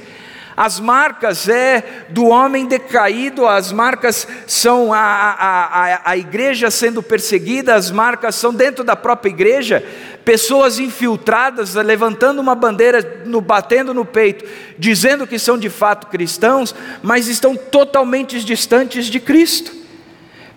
As 0.58 0.80
marcas 0.80 1.50
é 1.50 2.06
do 2.10 2.28
homem 2.28 2.66
decaído, 2.66 3.46
as 3.46 3.74
marcas 3.74 4.26
são 4.48 4.94
a, 4.94 4.98
a, 4.98 5.66
a, 5.66 6.12
a 6.12 6.18
igreja 6.18 6.72
sendo 6.72 7.04
perseguida, 7.04 7.76
as 7.76 7.92
marcas 7.92 8.36
são 8.36 8.54
dentro 8.54 8.82
da 8.82 8.96
própria 8.96 9.30
igreja, 9.30 9.84
pessoas 10.26 10.80
infiltradas 10.80 11.76
levantando 11.76 12.42
uma 12.42 12.56
bandeira, 12.56 13.22
no, 13.26 13.40
batendo 13.40 13.94
no 13.94 14.04
peito, 14.04 14.44
dizendo 14.78 15.28
que 15.28 15.38
são 15.38 15.56
de 15.58 15.70
fato 15.70 16.08
cristãos, 16.08 16.74
mas 17.04 17.28
estão 17.28 17.56
totalmente 17.56 18.44
distantes 18.44 19.06
de 19.06 19.20
Cristo. 19.20 19.72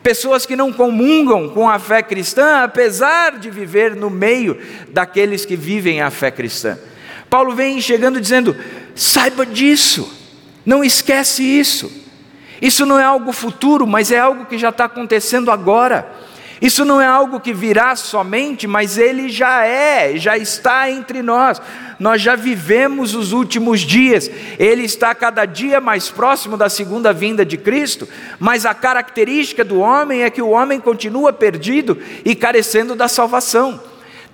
Pessoas 0.03 0.47
que 0.47 0.57
não 0.57 0.73
comungam 0.73 1.51
com 1.51 1.69
a 1.69 1.79
fé 1.79 2.03
cristã, 2.03 2.63
apesar 2.63 3.39
de 3.39 3.51
viver 3.51 3.95
no 3.95 4.09
meio 4.09 4.59
daqueles 4.89 5.45
que 5.45 5.55
vivem 5.55 6.01
a 6.01 6.11
fé 6.11 6.31
cristã. 6.31 6.79
Paulo 7.29 7.55
vem 7.55 7.79
chegando 7.81 8.21
dizendo: 8.21 8.57
saiba 8.95 9.45
disso, 9.45 10.11
não 10.65 10.83
esquece 10.83 11.43
isso. 11.43 11.93
Isso 12.61 12.87
não 12.87 12.99
é 12.99 13.05
algo 13.05 13.33
futuro, 13.33 13.87
mas 13.87 14.11
é 14.11 14.19
algo 14.19 14.47
que 14.47 14.57
já 14.57 14.71
está 14.71 14.85
acontecendo 14.85 15.51
agora. 15.51 16.11
Isso 16.61 16.85
não 16.85 17.01
é 17.01 17.07
algo 17.07 17.41
que 17.41 17.53
virá 17.53 17.95
somente, 17.95 18.67
mas 18.67 18.99
ele 18.99 19.29
já 19.29 19.65
é, 19.65 20.17
já 20.17 20.37
está 20.37 20.91
entre 20.91 21.23
nós. 21.23 21.61
Nós 21.99 22.21
já 22.21 22.35
vivemos 22.35 23.15
os 23.15 23.33
últimos 23.33 23.81
dias. 23.81 24.31
Ele 24.59 24.85
está 24.85 25.15
cada 25.15 25.45
dia 25.45 25.81
mais 25.81 26.11
próximo 26.11 26.57
da 26.57 26.69
segunda 26.69 27.13
vinda 27.13 27.45
de 27.45 27.57
Cristo, 27.57 28.09
mas 28.39 28.67
a 28.67 28.75
característica 28.75 29.65
do 29.65 29.81
homem 29.81 30.23
é 30.23 30.31
que 30.31 30.43
o 30.43 30.51
homem 30.51 30.81
continua 30.81 31.33
perdido 31.33 31.99
e 32.25 32.35
carecendo 32.35 32.95
da 32.95 33.09
salvação. 33.09 33.88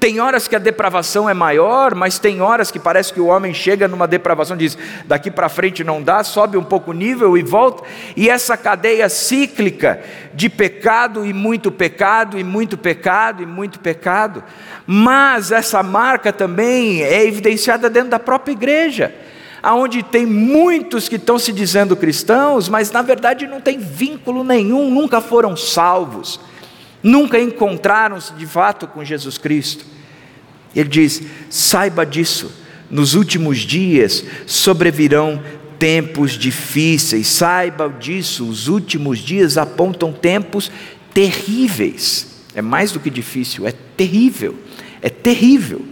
Tem 0.04 0.20
horas 0.20 0.46
que 0.46 0.54
a 0.54 0.58
depravação 0.58 1.30
é 1.30 1.32
maior, 1.32 1.94
mas 1.94 2.18
tem 2.18 2.42
horas 2.42 2.70
que 2.70 2.78
parece 2.78 3.10
que 3.10 3.22
o 3.22 3.28
homem 3.28 3.54
chega 3.54 3.88
numa 3.88 4.06
depravação, 4.06 4.54
diz: 4.54 4.76
daqui 5.06 5.30
para 5.30 5.48
frente 5.48 5.82
não 5.82 6.02
dá, 6.02 6.22
sobe 6.22 6.58
um 6.58 6.62
pouco 6.62 6.90
o 6.90 6.94
nível 6.94 7.38
e 7.38 7.42
volta. 7.42 7.84
E 8.14 8.28
essa 8.28 8.54
cadeia 8.54 9.08
cíclica 9.08 10.02
de 10.34 10.50
pecado 10.50 11.24
e 11.24 11.32
muito 11.32 11.72
pecado, 11.72 12.38
e 12.38 12.44
muito 12.44 12.76
pecado 12.76 13.42
e 13.42 13.46
muito 13.46 13.80
pecado. 13.80 14.44
Mas 14.86 15.50
essa 15.50 15.82
marca 15.82 16.30
também 16.34 17.02
é 17.02 17.24
evidenciada 17.24 17.88
dentro 17.88 18.10
da 18.10 18.18
própria 18.18 18.52
igreja 18.52 19.10
aonde 19.62 20.02
tem 20.02 20.26
muitos 20.26 21.08
que 21.08 21.16
estão 21.16 21.38
se 21.38 21.50
dizendo 21.50 21.96
cristãos, 21.96 22.68
mas 22.68 22.90
na 22.90 23.00
verdade 23.00 23.46
não 23.46 23.58
tem 23.58 23.78
vínculo 23.78 24.44
nenhum, 24.44 24.90
nunca 24.90 25.22
foram 25.22 25.56
salvos, 25.56 26.38
nunca 27.02 27.38
encontraram-se 27.38 28.34
de 28.34 28.44
fato 28.44 28.86
com 28.86 29.02
Jesus 29.02 29.38
Cristo. 29.38 29.93
Ele 30.74 30.88
diz: 30.88 31.22
saiba 31.48 32.04
disso, 32.04 32.50
nos 32.90 33.14
últimos 33.14 33.58
dias 33.58 34.24
sobrevirão 34.46 35.42
tempos 35.78 36.32
difíceis, 36.32 37.26
saiba 37.26 37.88
disso, 37.88 38.48
os 38.48 38.68
últimos 38.68 39.18
dias 39.18 39.58
apontam 39.58 40.12
tempos 40.12 40.70
terríveis. 41.12 42.44
É 42.54 42.62
mais 42.62 42.92
do 42.92 43.00
que 43.00 43.10
difícil, 43.10 43.66
é 43.66 43.72
terrível, 43.96 44.56
é 45.02 45.10
terrível, 45.10 45.84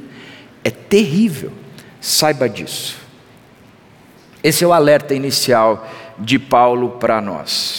é 0.64 0.70
terrível. 0.70 1.52
Saiba 2.00 2.48
disso. 2.48 2.96
Esse 4.42 4.64
é 4.64 4.66
o 4.66 4.72
alerta 4.72 5.14
inicial 5.14 5.88
de 6.18 6.38
Paulo 6.38 6.90
para 6.98 7.20
nós. 7.20 7.71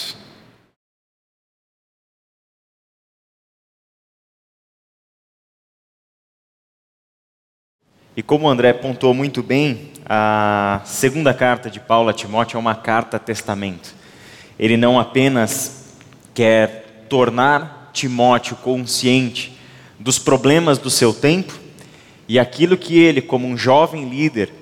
E 8.15 8.21
como 8.21 8.45
o 8.45 8.49
André 8.49 8.73
pontuou 8.73 9.11
muito 9.11 9.41
bem, 9.41 9.91
a 10.05 10.81
segunda 10.85 11.33
carta 11.33 11.67
de 11.67 11.79
Paulo 11.79 12.09
a 12.09 12.13
Timóteo 12.13 12.57
é 12.57 12.59
uma 12.59 12.75
carta 12.75 13.17
testamento. 13.17 13.95
Ele 14.59 14.77
não 14.77 14.99
apenas 14.99 15.95
quer 16.31 17.05
tornar 17.09 17.89
Timóteo 17.91 18.55
consciente 18.57 19.57
dos 19.97 20.19
problemas 20.19 20.77
do 20.77 20.91
seu 20.91 21.11
tempo 21.11 21.53
e 22.27 22.37
aquilo 22.37 22.77
que 22.77 22.99
ele, 22.99 23.19
como 23.19 23.47
um 23.47 23.57
jovem 23.57 24.07
líder, 24.07 24.53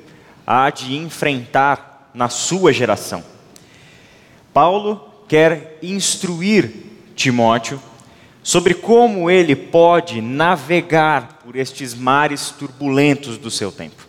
há 0.47 0.69
de 0.69 0.95
enfrentar 0.95 2.09
na 2.13 2.29
sua 2.29 2.71
geração. 2.71 3.21
Paulo 4.53 5.09
quer 5.27 5.77
instruir 5.83 6.71
Timóteo 7.15 7.81
sobre 8.43 8.73
como 8.73 9.29
ele 9.29 9.55
pode 9.55 10.21
navegar 10.21 11.39
por 11.43 11.55
estes 11.55 11.93
mares 11.93 12.49
turbulentos 12.49 13.37
do 13.37 13.51
seu 13.51 13.71
tempo. 13.71 14.07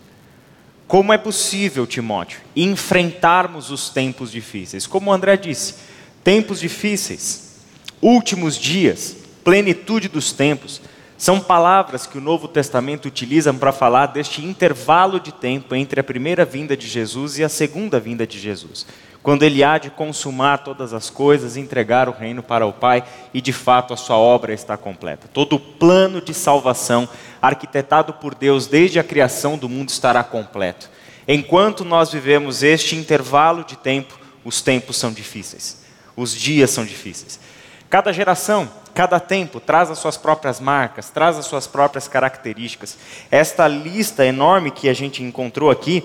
Como 0.87 1.13
é 1.13 1.19
possível, 1.19 1.87
Timóteo, 1.87 2.41
enfrentarmos 2.55 3.71
os 3.71 3.89
tempos 3.89 4.31
difíceis? 4.31 4.87
Como 4.87 5.11
o 5.11 5.13
André 5.13 5.37
disse, 5.37 5.75
tempos 6.23 6.61
difíceis, 6.61 7.61
últimos 8.01 8.57
dias, 8.57 9.17
plenitude 9.43 10.09
dos 10.09 10.33
tempos, 10.33 10.81
são 11.17 11.39
palavras 11.39 12.07
que 12.07 12.19
o 12.19 12.21
Novo 12.21 12.49
Testamento 12.49 13.07
utiliza 13.07 13.55
para 13.55 13.73
falar 13.73 14.07
deste 14.07 14.45
intervalo 14.45 15.21
de 15.21 15.33
tempo 15.33 15.75
entre 15.75 16.01
a 16.01 16.05
primeira 16.05 16.45
vinda 16.45 16.77
de 16.77 16.89
Jesus 16.89 17.39
e 17.39 17.45
a 17.45 17.49
segunda 17.49 18.01
vinda 18.01 18.27
de 18.27 18.39
Jesus 18.39 18.87
quando 19.23 19.45
ele 19.45 19.63
há 19.63 19.79
de 19.79 19.89
consumar 19.89 20.59
todas 20.59 20.93
as 20.93 21.09
coisas, 21.09 21.57
entregar 21.57 22.09
o 22.09 22.13
reino 22.13 22.43
para 22.43 22.67
o 22.67 22.73
Pai 22.73 23.05
e 23.33 23.41
de 23.41 23.53
fato 23.53 23.95
a 23.95 23.97
sua 23.97 24.17
obra 24.17 24.53
está 24.53 24.77
completa. 24.77 25.29
Todo 25.33 25.57
o 25.57 25.61
plano 25.61 26.21
de 26.21 26.35
salvação 26.35 27.09
arquitetado 27.41 28.13
por 28.15 28.35
Deus 28.35 28.67
desde 28.67 28.99
a 28.99 29.05
criação 29.05 29.57
do 29.57 29.69
mundo 29.69 29.91
estará 29.91 30.25
completo. 30.25 30.91
Enquanto 31.27 31.85
nós 31.85 32.11
vivemos 32.11 32.65
este 32.65 32.97
intervalo 32.97 33.65
de 33.65 33.77
tempo, 33.77 34.19
os 34.45 34.61
tempos 34.61 34.97
são 34.97 35.13
difíceis, 35.13 35.85
os 36.17 36.35
dias 36.35 36.71
são 36.71 36.85
difíceis. 36.85 37.39
Cada 37.89 38.13
geração, 38.13 38.69
cada 38.93 39.21
tempo 39.21 39.61
traz 39.61 39.89
as 39.89 39.99
suas 39.99 40.17
próprias 40.17 40.59
marcas, 40.59 41.11
traz 41.11 41.39
as 41.39 41.47
suas 41.47 41.69
próprias 41.69 42.09
características. 42.09 42.99
Esta 43.31 43.69
lista 43.69 44.27
enorme 44.27 44.73
que 44.73 44.89
a 44.89 44.95
gente 44.95 45.23
encontrou 45.23 45.71
aqui, 45.71 46.03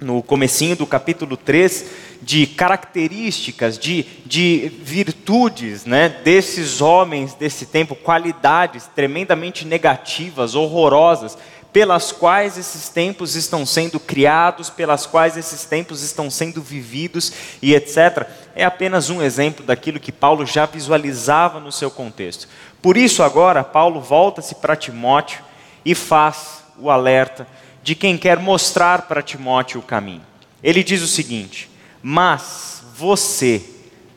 no 0.00 0.22
comecinho 0.22 0.74
do 0.74 0.86
capítulo 0.86 1.36
3, 1.36 1.84
de 2.22 2.46
características, 2.46 3.78
de, 3.78 4.04
de 4.26 4.70
virtudes 4.82 5.84
né, 5.86 6.08
desses 6.08 6.80
homens 6.80 7.34
desse 7.34 7.66
tempo, 7.66 7.94
qualidades 7.94 8.88
tremendamente 8.94 9.64
negativas, 9.66 10.54
horrorosas, 10.54 11.36
pelas 11.72 12.10
quais 12.10 12.58
esses 12.58 12.88
tempos 12.88 13.36
estão 13.36 13.64
sendo 13.64 14.00
criados, 14.00 14.68
pelas 14.68 15.06
quais 15.06 15.36
esses 15.36 15.64
tempos 15.64 16.02
estão 16.02 16.28
sendo 16.28 16.60
vividos 16.60 17.32
e 17.62 17.74
etc. 17.74 18.26
É 18.54 18.64
apenas 18.64 19.08
um 19.08 19.22
exemplo 19.22 19.64
daquilo 19.64 20.00
que 20.00 20.10
Paulo 20.10 20.44
já 20.44 20.66
visualizava 20.66 21.60
no 21.60 21.70
seu 21.70 21.90
contexto. 21.90 22.48
Por 22.82 22.96
isso, 22.96 23.22
agora, 23.22 23.62
Paulo 23.62 24.00
volta-se 24.00 24.56
para 24.56 24.74
Timóteo 24.74 25.42
e 25.84 25.94
faz 25.94 26.64
o 26.78 26.90
alerta 26.90 27.46
de 27.82 27.94
quem 27.94 28.18
quer 28.18 28.38
mostrar 28.38 29.02
para 29.02 29.22
Timóteo 29.22 29.80
o 29.80 29.84
caminho. 29.84 30.22
Ele 30.62 30.82
diz 30.82 31.02
o 31.02 31.06
seguinte: 31.06 31.69
Mas 32.02 32.82
você 32.96 33.62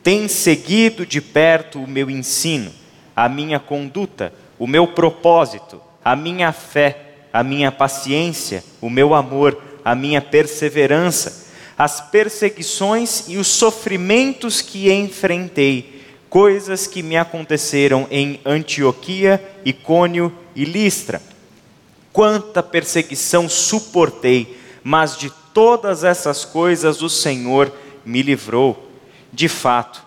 tem 0.01 0.27
seguido 0.27 1.05
de 1.05 1.21
perto 1.21 1.79
o 1.79 1.87
meu 1.87 2.09
ensino, 2.09 2.71
a 3.15 3.29
minha 3.29 3.59
conduta, 3.59 4.33
o 4.59 4.67
meu 4.67 4.87
propósito, 4.87 5.81
a 6.03 6.15
minha 6.15 6.51
fé, 6.51 7.13
a 7.31 7.43
minha 7.43 7.71
paciência, 7.71 8.63
o 8.81 8.89
meu 8.89 9.13
amor, 9.13 9.61
a 9.83 9.95
minha 9.95 10.21
perseverança, 10.21 11.47
as 11.77 11.99
perseguições 11.99 13.25
e 13.27 13.37
os 13.37 13.47
sofrimentos 13.47 14.61
que 14.61 14.91
enfrentei, 14.91 16.03
coisas 16.29 16.87
que 16.87 17.01
me 17.01 17.17
aconteceram 17.17 18.07
em 18.11 18.39
Antioquia, 18.45 19.43
Icônio 19.65 20.31
e 20.55 20.65
Listra. 20.65 21.21
Quanta 22.11 22.61
perseguição 22.61 23.49
suportei, 23.49 24.57
mas 24.83 25.17
de 25.17 25.31
todas 25.53 26.03
essas 26.03 26.43
coisas 26.43 27.01
o 27.01 27.09
Senhor 27.09 27.71
me 28.05 28.21
livrou. 28.21 28.89
De 29.31 29.47
fato, 29.47 30.03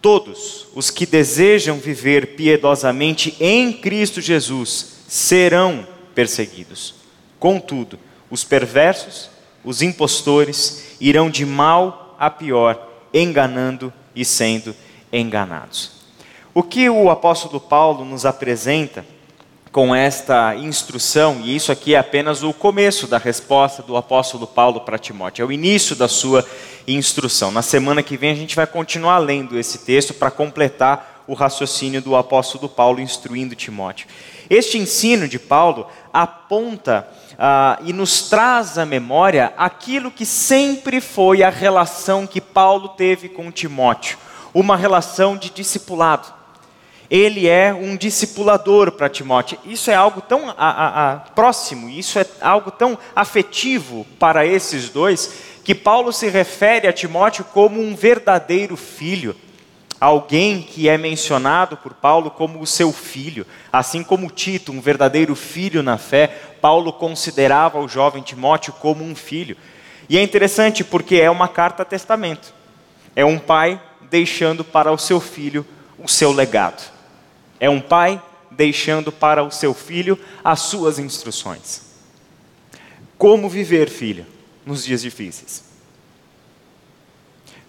todos 0.00 0.68
os 0.74 0.90
que 0.90 1.06
desejam 1.06 1.78
viver 1.78 2.36
piedosamente 2.36 3.36
em 3.40 3.72
Cristo 3.72 4.20
Jesus 4.20 5.00
serão 5.08 5.86
perseguidos. 6.14 6.94
Contudo, 7.38 7.98
os 8.30 8.44
perversos, 8.44 9.30
os 9.64 9.82
impostores, 9.82 10.96
irão 11.00 11.30
de 11.30 11.44
mal 11.44 12.16
a 12.18 12.30
pior, 12.30 12.88
enganando 13.12 13.92
e 14.14 14.24
sendo 14.24 14.74
enganados. 15.12 15.92
O 16.54 16.62
que 16.62 16.88
o 16.88 17.10
apóstolo 17.10 17.60
Paulo 17.60 18.04
nos 18.04 18.24
apresenta 18.24 19.04
com 19.72 19.94
esta 19.94 20.56
instrução, 20.56 21.40
e 21.44 21.54
isso 21.54 21.70
aqui 21.70 21.94
é 21.94 21.98
apenas 21.98 22.42
o 22.42 22.52
começo 22.52 23.06
da 23.06 23.18
resposta 23.18 23.82
do 23.82 23.96
apóstolo 23.96 24.44
Paulo 24.46 24.80
para 24.80 24.98
Timóteo, 24.98 25.44
é 25.44 25.46
o 25.46 25.52
início 25.52 25.94
da 25.94 26.08
sua 26.08 26.44
instrução. 26.88 27.52
Na 27.52 27.62
semana 27.62 28.02
que 28.02 28.16
vem 28.16 28.32
a 28.32 28.34
gente 28.34 28.56
vai 28.56 28.66
continuar 28.66 29.18
lendo 29.18 29.56
esse 29.56 29.78
texto 29.78 30.12
para 30.12 30.30
completar 30.30 31.22
o 31.28 31.34
raciocínio 31.34 32.02
do 32.02 32.16
apóstolo 32.16 32.68
Paulo 32.68 33.00
instruindo 33.00 33.54
Timóteo. 33.54 34.08
Este 34.48 34.76
ensino 34.76 35.28
de 35.28 35.38
Paulo 35.38 35.86
aponta 36.12 37.06
uh, 37.34 37.84
e 37.84 37.92
nos 37.92 38.22
traz 38.28 38.76
à 38.76 38.84
memória 38.84 39.52
aquilo 39.56 40.10
que 40.10 40.26
sempre 40.26 41.00
foi 41.00 41.44
a 41.44 41.50
relação 41.50 42.26
que 42.26 42.40
Paulo 42.40 42.88
teve 42.88 43.28
com 43.28 43.52
Timóteo, 43.52 44.18
uma 44.52 44.76
relação 44.76 45.36
de 45.36 45.48
discipulado 45.50 46.39
ele 47.10 47.48
é 47.48 47.74
um 47.74 47.96
discipulador 47.96 48.92
para 48.92 49.08
Timóteo. 49.08 49.58
Isso 49.64 49.90
é 49.90 49.94
algo 49.94 50.20
tão 50.20 50.48
a, 50.50 50.54
a, 50.56 51.12
a, 51.12 51.16
próximo, 51.16 51.88
isso 51.88 52.18
é 52.20 52.26
algo 52.40 52.70
tão 52.70 52.96
afetivo 53.16 54.06
para 54.18 54.46
esses 54.46 54.88
dois, 54.88 55.32
que 55.64 55.74
Paulo 55.74 56.12
se 56.12 56.28
refere 56.28 56.86
a 56.86 56.92
Timóteo 56.92 57.44
como 57.44 57.80
um 57.80 57.96
verdadeiro 57.96 58.76
filho. 58.76 59.34
Alguém 60.00 60.62
que 60.62 60.88
é 60.88 60.96
mencionado 60.96 61.76
por 61.76 61.92
Paulo 61.92 62.30
como 62.30 62.60
o 62.60 62.66
seu 62.66 62.90
filho, 62.90 63.46
assim 63.70 64.02
como 64.02 64.30
Tito, 64.30 64.72
um 64.72 64.80
verdadeiro 64.80 65.34
filho 65.34 65.82
na 65.82 65.98
fé, 65.98 66.28
Paulo 66.60 66.92
considerava 66.92 67.78
o 67.78 67.88
jovem 67.88 68.22
Timóteo 68.22 68.72
como 68.74 69.04
um 69.04 69.14
filho. 69.14 69.56
E 70.08 70.16
é 70.16 70.22
interessante 70.22 70.82
porque 70.82 71.16
é 71.16 71.30
uma 71.30 71.48
carta 71.48 71.84
testamento. 71.84 72.54
É 73.14 73.24
um 73.24 73.38
pai 73.38 73.80
deixando 74.08 74.64
para 74.64 74.90
o 74.90 74.96
seu 74.96 75.20
filho 75.20 75.66
o 75.98 76.08
seu 76.08 76.32
legado. 76.32 76.99
É 77.60 77.68
um 77.68 77.80
pai 77.80 78.20
deixando 78.50 79.12
para 79.12 79.44
o 79.44 79.50
seu 79.50 79.72
filho 79.74 80.18
as 80.42 80.60
suas 80.60 80.98
instruções. 80.98 81.82
Como 83.16 83.48
viver, 83.48 83.90
filho, 83.90 84.26
nos 84.64 84.82
dias 84.82 85.02
difíceis? 85.02 85.62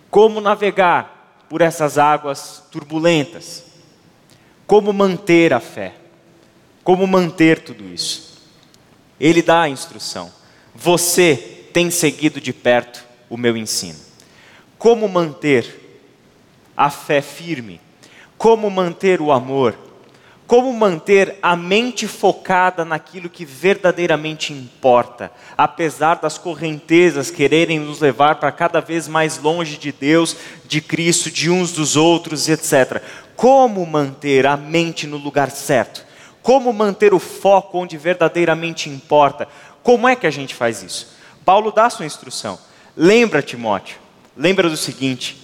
Como 0.10 0.42
navegar 0.42 1.46
por 1.50 1.62
essas 1.62 1.98
águas 1.98 2.64
turbulentas? 2.72 3.66
Como 4.66 4.94
manter 4.94 5.54
a 5.54 5.60
fé? 5.60 5.96
Como 6.84 7.06
manter 7.06 7.60
tudo 7.60 7.84
isso? 7.94 8.40
Ele 9.20 9.42
dá 9.42 9.64
a 9.64 9.70
instrução. 9.70 10.32
Você 10.74 11.68
tem 11.74 11.92
seguido 11.92 12.40
de 12.40 12.54
perto 12.54 13.06
o 13.30 13.38
meu 13.38 13.56
ensino. 13.56 14.00
Como 14.78 15.08
manter 15.08 15.80
a 16.76 16.90
fé 16.90 17.22
firme 17.22 17.80
como 18.42 18.72
manter 18.72 19.22
o 19.22 19.32
amor, 19.32 19.78
como 20.48 20.74
manter 20.74 21.38
a 21.44 21.56
mente 21.56 22.08
focada 22.08 22.84
naquilo 22.84 23.30
que 23.30 23.46
verdadeiramente 23.46 24.52
importa, 24.52 25.32
apesar 25.56 26.16
das 26.16 26.40
correntezas 26.40 27.30
quererem 27.30 27.78
nos 27.80 28.00
levar 28.00 28.40
para 28.40 28.52
cada 28.52 28.82
vez 28.82 29.08
mais 29.08 29.38
longe 29.38 29.78
de 29.78 29.92
Deus, 29.92 30.36
de 30.66 30.82
Cristo, 30.82 31.30
de 31.30 31.52
uns 31.52 31.72
dos 31.72 31.96
outros, 31.96 32.50
etc. 32.50 33.04
Como 33.36 33.86
manter 33.86 34.48
a 34.48 34.58
mente 34.58 35.06
no 35.06 35.18
lugar 35.18 35.52
certo? 35.52 36.04
Como 36.42 36.74
manter 36.74 37.14
o 37.14 37.20
foco 37.20 37.78
onde 37.78 37.96
verdadeiramente 37.96 38.90
importa? 38.90 39.48
Como 39.84 40.08
é 40.08 40.16
que 40.16 40.26
a 40.26 40.32
gente 40.32 40.56
faz 40.56 40.82
isso? 40.82 41.16
Paulo 41.46 41.72
dá 41.72 41.92
sua 41.92 42.08
instrução. 42.08 42.58
Lembra, 42.98 43.44
Timóteo, 43.44 44.00
lembra 44.36 44.68
do 44.68 44.78
seguinte: 44.78 45.38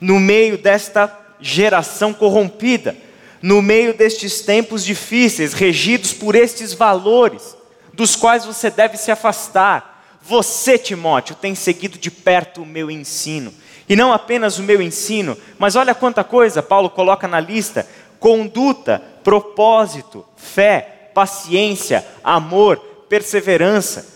no 0.00 0.18
meio 0.18 0.58
desta 0.58 1.19
geração 1.40 2.12
corrompida, 2.12 2.96
no 3.42 3.62
meio 3.62 3.94
destes 3.94 4.40
tempos 4.40 4.84
difíceis, 4.84 5.52
regidos 5.52 6.12
por 6.12 6.34
estes 6.34 6.72
valores, 6.72 7.56
dos 7.92 8.14
quais 8.14 8.44
você 8.44 8.70
deve 8.70 8.96
se 8.96 9.10
afastar. 9.10 10.18
Você, 10.22 10.76
Timóteo, 10.76 11.34
tem 11.34 11.54
seguido 11.54 11.98
de 11.98 12.10
perto 12.10 12.62
o 12.62 12.66
meu 12.66 12.90
ensino. 12.90 13.52
E 13.88 13.96
não 13.96 14.12
apenas 14.12 14.58
o 14.58 14.62
meu 14.62 14.80
ensino, 14.80 15.36
mas 15.58 15.74
olha 15.74 15.94
quanta 15.94 16.22
coisa 16.22 16.62
Paulo 16.62 16.90
coloca 16.90 17.26
na 17.26 17.40
lista: 17.40 17.88
conduta, 18.20 19.02
propósito, 19.24 20.24
fé, 20.36 21.10
paciência, 21.14 22.06
amor, 22.22 22.76
perseverança. 23.08 24.06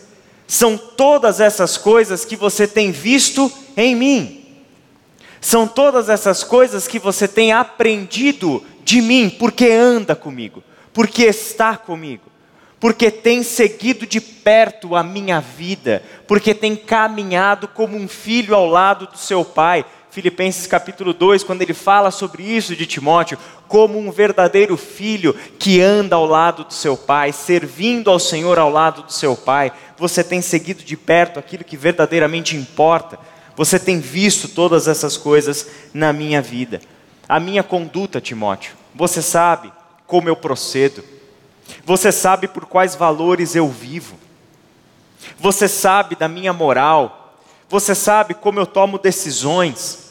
São 0.46 0.76
todas 0.76 1.40
essas 1.40 1.76
coisas 1.76 2.24
que 2.24 2.36
você 2.36 2.68
tem 2.68 2.92
visto 2.92 3.50
em 3.76 3.96
mim. 3.96 4.43
São 5.44 5.68
todas 5.68 6.08
essas 6.08 6.42
coisas 6.42 6.88
que 6.88 6.98
você 6.98 7.28
tem 7.28 7.52
aprendido 7.52 8.64
de 8.82 9.02
mim, 9.02 9.28
porque 9.28 9.66
anda 9.66 10.16
comigo, 10.16 10.64
porque 10.90 11.24
está 11.24 11.76
comigo, 11.76 12.22
porque 12.80 13.10
tem 13.10 13.42
seguido 13.42 14.06
de 14.06 14.22
perto 14.22 14.96
a 14.96 15.02
minha 15.02 15.40
vida, 15.40 16.02
porque 16.26 16.54
tem 16.54 16.74
caminhado 16.74 17.68
como 17.68 17.94
um 17.94 18.08
filho 18.08 18.54
ao 18.54 18.66
lado 18.66 19.06
do 19.06 19.18
seu 19.18 19.44
pai. 19.44 19.84
Filipenses 20.10 20.66
capítulo 20.66 21.12
2, 21.12 21.44
quando 21.44 21.60
ele 21.60 21.74
fala 21.74 22.10
sobre 22.10 22.42
isso 22.42 22.74
de 22.74 22.86
Timóteo, 22.86 23.36
como 23.68 23.98
um 23.98 24.10
verdadeiro 24.10 24.78
filho 24.78 25.34
que 25.58 25.78
anda 25.78 26.16
ao 26.16 26.24
lado 26.24 26.64
do 26.64 26.72
seu 26.72 26.96
pai, 26.96 27.32
servindo 27.32 28.10
ao 28.10 28.18
Senhor 28.18 28.58
ao 28.58 28.70
lado 28.70 29.02
do 29.02 29.12
seu 29.12 29.36
pai, 29.36 29.70
você 29.98 30.24
tem 30.24 30.40
seguido 30.40 30.82
de 30.82 30.96
perto 30.96 31.38
aquilo 31.38 31.64
que 31.64 31.76
verdadeiramente 31.76 32.56
importa, 32.56 33.18
você 33.56 33.78
tem 33.78 34.00
visto 34.00 34.48
todas 34.48 34.88
essas 34.88 35.16
coisas 35.16 35.66
na 35.92 36.12
minha 36.12 36.42
vida. 36.42 36.80
A 37.28 37.40
minha 37.40 37.62
conduta, 37.62 38.20
Timóteo, 38.20 38.74
você 38.94 39.22
sabe 39.22 39.72
como 40.06 40.28
eu 40.28 40.36
procedo, 40.36 41.02
você 41.84 42.12
sabe 42.12 42.46
por 42.46 42.66
quais 42.66 42.94
valores 42.94 43.54
eu 43.54 43.68
vivo, 43.68 44.18
você 45.38 45.66
sabe 45.66 46.14
da 46.16 46.28
minha 46.28 46.52
moral, 46.52 47.38
você 47.68 47.94
sabe 47.94 48.34
como 48.34 48.60
eu 48.60 48.66
tomo 48.66 48.98
decisões, 48.98 50.04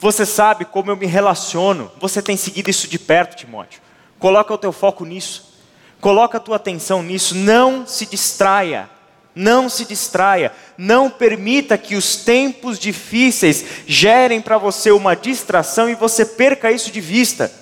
você 0.00 0.24
sabe 0.24 0.64
como 0.64 0.90
eu 0.90 0.96
me 0.96 1.04
relaciono. 1.04 1.90
Você 2.00 2.22
tem 2.22 2.34
seguido 2.34 2.70
isso 2.70 2.88
de 2.88 2.98
perto, 2.98 3.36
Timóteo. 3.36 3.82
Coloca 4.18 4.54
o 4.54 4.58
teu 4.58 4.72
foco 4.72 5.04
nisso. 5.04 5.52
Coloca 6.00 6.38
a 6.38 6.40
tua 6.40 6.56
atenção 6.56 7.02
nisso. 7.02 7.34
Não 7.34 7.86
se 7.86 8.06
distraia. 8.06 8.88
Não 9.34 9.68
se 9.68 9.84
distraia. 9.84 10.52
Não 10.76 11.08
permita 11.10 11.78
que 11.78 11.96
os 11.96 12.16
tempos 12.16 12.78
difíceis 12.78 13.64
gerem 13.86 14.40
para 14.40 14.58
você 14.58 14.90
uma 14.90 15.14
distração 15.14 15.88
e 15.88 15.94
você 15.94 16.24
perca 16.24 16.72
isso 16.72 16.90
de 16.90 17.00
vista. 17.00 17.52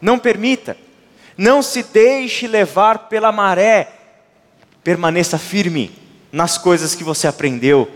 Não 0.00 0.18
permita. 0.18 0.76
Não 1.36 1.62
se 1.62 1.82
deixe 1.82 2.46
levar 2.46 3.08
pela 3.08 3.32
maré. 3.32 3.92
Permaneça 4.84 5.38
firme 5.38 5.90
nas 6.30 6.58
coisas 6.58 6.94
que 6.94 7.04
você 7.04 7.26
aprendeu 7.26 7.90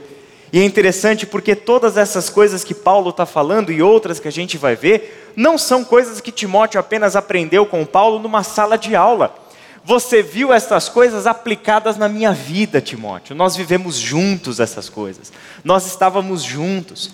e 0.52 0.58
é 0.58 0.64
interessante 0.64 1.26
porque 1.26 1.54
todas 1.54 1.96
essas 1.96 2.28
coisas 2.28 2.64
que 2.64 2.74
Paulo 2.74 3.10
está 3.10 3.24
falando 3.24 3.70
e 3.70 3.80
outras 3.80 4.18
que 4.18 4.26
a 4.26 4.32
gente 4.32 4.58
vai 4.58 4.74
ver, 4.74 5.32
não 5.36 5.56
são 5.56 5.84
coisas 5.84 6.20
que 6.20 6.32
Timóteo 6.32 6.80
apenas 6.80 7.14
aprendeu 7.14 7.64
com 7.64 7.86
Paulo 7.86 8.18
numa 8.18 8.42
sala 8.42 8.76
de 8.76 8.96
aula. 8.96 9.34
Você 9.84 10.22
viu 10.22 10.52
essas 10.52 10.88
coisas 10.88 11.26
aplicadas 11.26 11.96
na 11.96 12.08
minha 12.08 12.32
vida, 12.32 12.80
Timóteo. 12.80 13.34
Nós 13.34 13.56
vivemos 13.56 13.96
juntos 13.96 14.60
essas 14.60 14.88
coisas. 14.88 15.32
Nós 15.64 15.86
estávamos 15.86 16.42
juntos. 16.42 17.10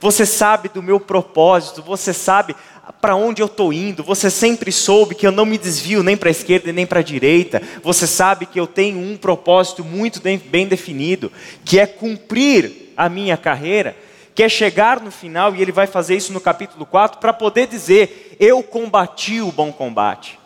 Você 0.00 0.24
sabe 0.24 0.68
do 0.68 0.82
meu 0.82 1.00
propósito, 1.00 1.82
você 1.82 2.12
sabe 2.12 2.54
para 3.00 3.16
onde 3.16 3.40
eu 3.40 3.46
estou 3.46 3.72
indo, 3.72 4.02
você 4.02 4.30
sempre 4.30 4.70
soube 4.70 5.14
que 5.14 5.26
eu 5.26 5.32
não 5.32 5.46
me 5.46 5.56
desvio 5.56 6.02
nem 6.02 6.16
para 6.16 6.28
a 6.28 6.30
esquerda 6.30 6.72
nem 6.72 6.86
para 6.86 7.00
a 7.00 7.02
direita, 7.02 7.62
você 7.82 8.06
sabe 8.06 8.44
que 8.44 8.60
eu 8.60 8.66
tenho 8.66 8.98
um 8.98 9.16
propósito 9.16 9.82
muito 9.82 10.20
bem 10.20 10.66
definido, 10.66 11.32
que 11.64 11.78
é 11.78 11.86
cumprir 11.86 12.92
a 12.96 13.08
minha 13.08 13.36
carreira, 13.36 13.96
que 14.34 14.42
é 14.42 14.48
chegar 14.48 15.00
no 15.00 15.10
final, 15.10 15.54
e 15.54 15.62
ele 15.62 15.72
vai 15.72 15.86
fazer 15.86 16.16
isso 16.16 16.32
no 16.32 16.40
capítulo 16.40 16.84
4, 16.84 17.18
para 17.18 17.32
poder 17.32 17.66
dizer: 17.66 18.36
eu 18.38 18.62
combati 18.62 19.40
o 19.40 19.52
bom 19.52 19.72
combate, 19.72 20.38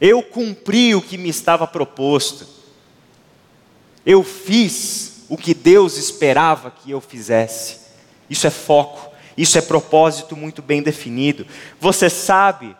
eu 0.00 0.22
cumpri 0.22 0.94
o 0.94 1.02
que 1.02 1.16
me 1.16 1.28
estava 1.28 1.66
proposto, 1.66 2.46
eu 4.04 4.22
fiz 4.22 5.24
o 5.28 5.36
que 5.36 5.52
Deus 5.52 5.96
esperava 5.96 6.70
que 6.70 6.90
eu 6.90 7.00
fizesse. 7.00 7.78
Isso 8.30 8.46
é 8.46 8.50
foco. 8.50 9.14
Isso 9.36 9.58
é 9.58 9.60
propósito 9.60 10.34
muito 10.36 10.62
bem 10.62 10.82
definido. 10.82 11.46
Você 11.80 12.08
sabe, 12.08 12.74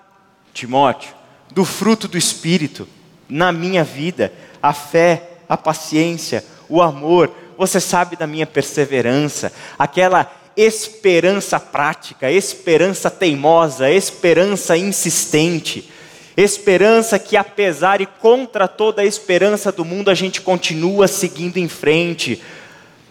Timóteo, 0.55 1.15
do 1.53 1.65
fruto 1.65 2.09
do 2.09 2.17
Espírito 2.17 2.89
na 3.29 3.53
minha 3.53 3.85
vida: 3.85 4.33
a 4.63 4.73
fé, 4.73 5.31
a 5.49 5.57
paciência, 5.57 6.45
o 6.69 6.81
amor. 6.81 7.31
Você 7.59 7.81
sabe 7.81 8.17
da 8.17 8.27
minha 8.27 8.47
perseverança, 8.47 9.53
aquela 9.79 10.31
esperança 10.57 11.59
prática, 11.61 12.31
esperança 12.31 13.11
teimosa, 13.11 13.91
esperança 13.91 14.77
insistente. 14.77 15.91
Esperança 16.37 17.19
que, 17.19 17.37
apesar 17.37 18.01
e 18.01 18.07
contra 18.07 18.69
toda 18.69 19.03
a 19.03 19.07
esperança 19.07 19.73
do 19.73 19.85
mundo, 19.85 20.11
a 20.11 20.15
gente 20.15 20.41
continua 20.41 21.09
seguindo 21.09 21.57
em 21.57 21.69
frente, 21.69 22.43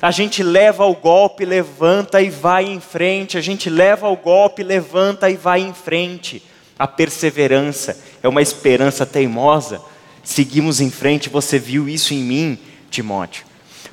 a 0.02 0.12
gente 0.12 0.44
leva 0.44 0.86
o 0.86 0.94
golpe, 0.94 1.46
levanta 1.46 2.22
e 2.22 2.30
vai 2.30 2.66
em 2.66 2.80
frente. 2.80 3.40
A 3.40 3.42
gente 3.42 3.70
leva 3.70 4.08
o 4.08 4.16
golpe, 4.16 4.62
levanta 4.62 5.30
e 5.30 5.36
vai 5.36 5.62
em 5.62 5.74
frente. 5.74 6.44
A 6.78 6.86
perseverança 6.86 7.98
é 8.22 8.28
uma 8.28 8.42
esperança 8.42 9.06
teimosa. 9.06 9.82
Seguimos 10.24 10.80
em 10.80 10.92
frente. 10.92 11.28
Você 11.28 11.58
viu 11.58 11.90
isso 11.90 12.14
em 12.14 12.22
mim, 12.22 12.60
Timóteo. 12.92 13.46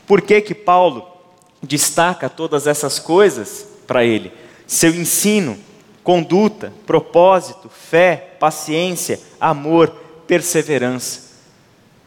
Por 0.06 0.20
que 0.20 0.40
que 0.42 0.54
Paulo 0.54 1.06
destaca 1.62 2.28
todas 2.28 2.66
essas 2.66 2.98
coisas 2.98 3.66
para 3.86 4.04
ele? 4.04 4.32
Seu 4.66 4.94
ensino, 4.94 5.56
conduta, 6.02 6.72
propósito, 6.86 7.68
fé, 7.68 8.36
paciência, 8.38 9.20
amor, 9.40 9.94
perseverança. 10.26 11.32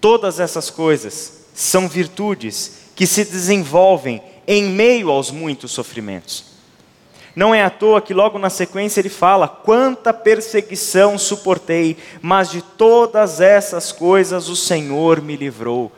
Todas 0.02 0.40
essas 0.40 0.70
coisas 0.70 1.46
são 1.54 1.88
virtudes 1.88 2.90
que 2.96 3.08
se 3.08 3.24
desenvolvem 3.24 4.22
em 4.48 4.64
meio 4.64 5.10
aos 5.10 5.32
muitos 5.32 5.72
sofrimentos. 5.72 6.56
Não 7.36 7.54
é 7.54 7.64
à 7.64 7.70
toa 7.70 8.02
que 8.02 8.14
logo 8.14 8.40
na 8.40 8.50
sequência 8.50 9.02
ele 9.02 9.10
fala: 9.10 9.48
Quanta 9.48 10.14
perseguição 10.14 11.18
suportei, 11.18 11.98
mas 12.22 12.50
de 12.50 12.62
todas 12.62 13.42
essas 13.42 13.92
coisas 13.92 14.48
o 14.48 14.56
Senhor 14.56 15.22
me 15.22 15.36
livrou. 15.36 15.92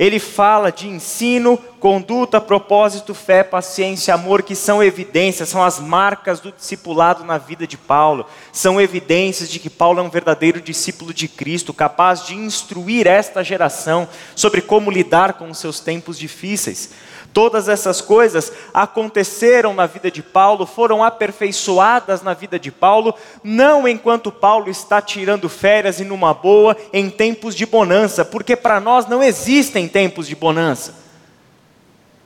Ele 0.00 0.18
fala 0.18 0.72
de 0.72 0.88
ensino, 0.88 1.58
conduta, 1.78 2.40
propósito, 2.40 3.12
fé, 3.12 3.44
paciência, 3.44 4.14
amor, 4.14 4.42
que 4.42 4.56
são 4.56 4.82
evidências, 4.82 5.50
são 5.50 5.62
as 5.62 5.78
marcas 5.78 6.40
do 6.40 6.50
discipulado 6.50 7.22
na 7.22 7.36
vida 7.36 7.66
de 7.66 7.76
Paulo. 7.76 8.24
São 8.50 8.80
evidências 8.80 9.50
de 9.50 9.58
que 9.58 9.68
Paulo 9.68 10.00
é 10.00 10.02
um 10.02 10.08
verdadeiro 10.08 10.58
discípulo 10.58 11.12
de 11.12 11.28
Cristo, 11.28 11.74
capaz 11.74 12.24
de 12.24 12.34
instruir 12.34 13.06
esta 13.06 13.44
geração 13.44 14.08
sobre 14.34 14.62
como 14.62 14.90
lidar 14.90 15.34
com 15.34 15.50
os 15.50 15.58
seus 15.58 15.80
tempos 15.80 16.18
difíceis. 16.18 16.88
Todas 17.32 17.68
essas 17.68 18.00
coisas 18.00 18.52
aconteceram 18.74 19.72
na 19.72 19.86
vida 19.86 20.10
de 20.10 20.22
Paulo, 20.22 20.66
foram 20.66 21.04
aperfeiçoadas 21.04 22.22
na 22.22 22.34
vida 22.34 22.58
de 22.58 22.72
Paulo, 22.72 23.14
não 23.42 23.86
enquanto 23.86 24.32
Paulo 24.32 24.68
está 24.68 25.00
tirando 25.00 25.48
férias 25.48 26.00
e 26.00 26.04
numa 26.04 26.34
boa 26.34 26.76
em 26.92 27.08
tempos 27.08 27.54
de 27.54 27.64
bonança, 27.66 28.24
porque 28.24 28.56
para 28.56 28.80
nós 28.80 29.06
não 29.06 29.22
existem 29.22 29.86
tempos 29.86 30.26
de 30.26 30.34
bonança. 30.34 30.94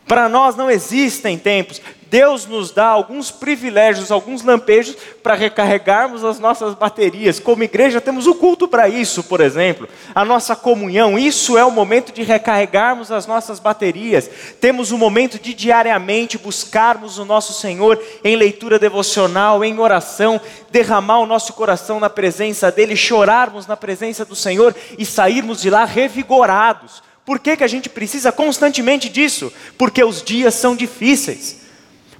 Para 0.06 0.28
nós 0.28 0.54
não 0.54 0.70
existem 0.70 1.38
tempos. 1.38 1.80
Deus 2.14 2.46
nos 2.46 2.70
dá 2.70 2.86
alguns 2.86 3.32
privilégios, 3.32 4.12
alguns 4.12 4.40
lampejos 4.40 4.96
para 5.20 5.34
recarregarmos 5.34 6.22
as 6.22 6.38
nossas 6.38 6.72
baterias. 6.72 7.40
Como 7.40 7.64
igreja, 7.64 8.00
temos 8.00 8.28
o 8.28 8.36
culto 8.36 8.68
para 8.68 8.88
isso, 8.88 9.24
por 9.24 9.40
exemplo. 9.40 9.88
A 10.14 10.24
nossa 10.24 10.54
comunhão, 10.54 11.18
isso 11.18 11.58
é 11.58 11.64
o 11.64 11.72
momento 11.72 12.12
de 12.12 12.22
recarregarmos 12.22 13.10
as 13.10 13.26
nossas 13.26 13.58
baterias. 13.58 14.30
Temos 14.60 14.92
o 14.92 14.96
momento 14.96 15.40
de 15.40 15.52
diariamente 15.52 16.38
buscarmos 16.38 17.18
o 17.18 17.24
nosso 17.24 17.52
Senhor 17.52 18.00
em 18.22 18.36
leitura 18.36 18.78
devocional, 18.78 19.64
em 19.64 19.76
oração, 19.80 20.40
derramar 20.70 21.18
o 21.18 21.26
nosso 21.26 21.52
coração 21.54 21.98
na 21.98 22.08
presença 22.08 22.70
dEle, 22.70 22.94
chorarmos 22.94 23.66
na 23.66 23.76
presença 23.76 24.24
do 24.24 24.36
Senhor 24.36 24.72
e 24.96 25.04
sairmos 25.04 25.60
de 25.60 25.68
lá 25.68 25.84
revigorados 25.84 27.02
por 27.24 27.38
que, 27.38 27.56
que 27.56 27.64
a 27.64 27.66
gente 27.66 27.88
precisa 27.88 28.30
constantemente 28.30 29.08
disso? 29.08 29.50
Porque 29.78 30.04
os 30.04 30.22
dias 30.22 30.52
são 30.54 30.76
difíceis. 30.76 31.63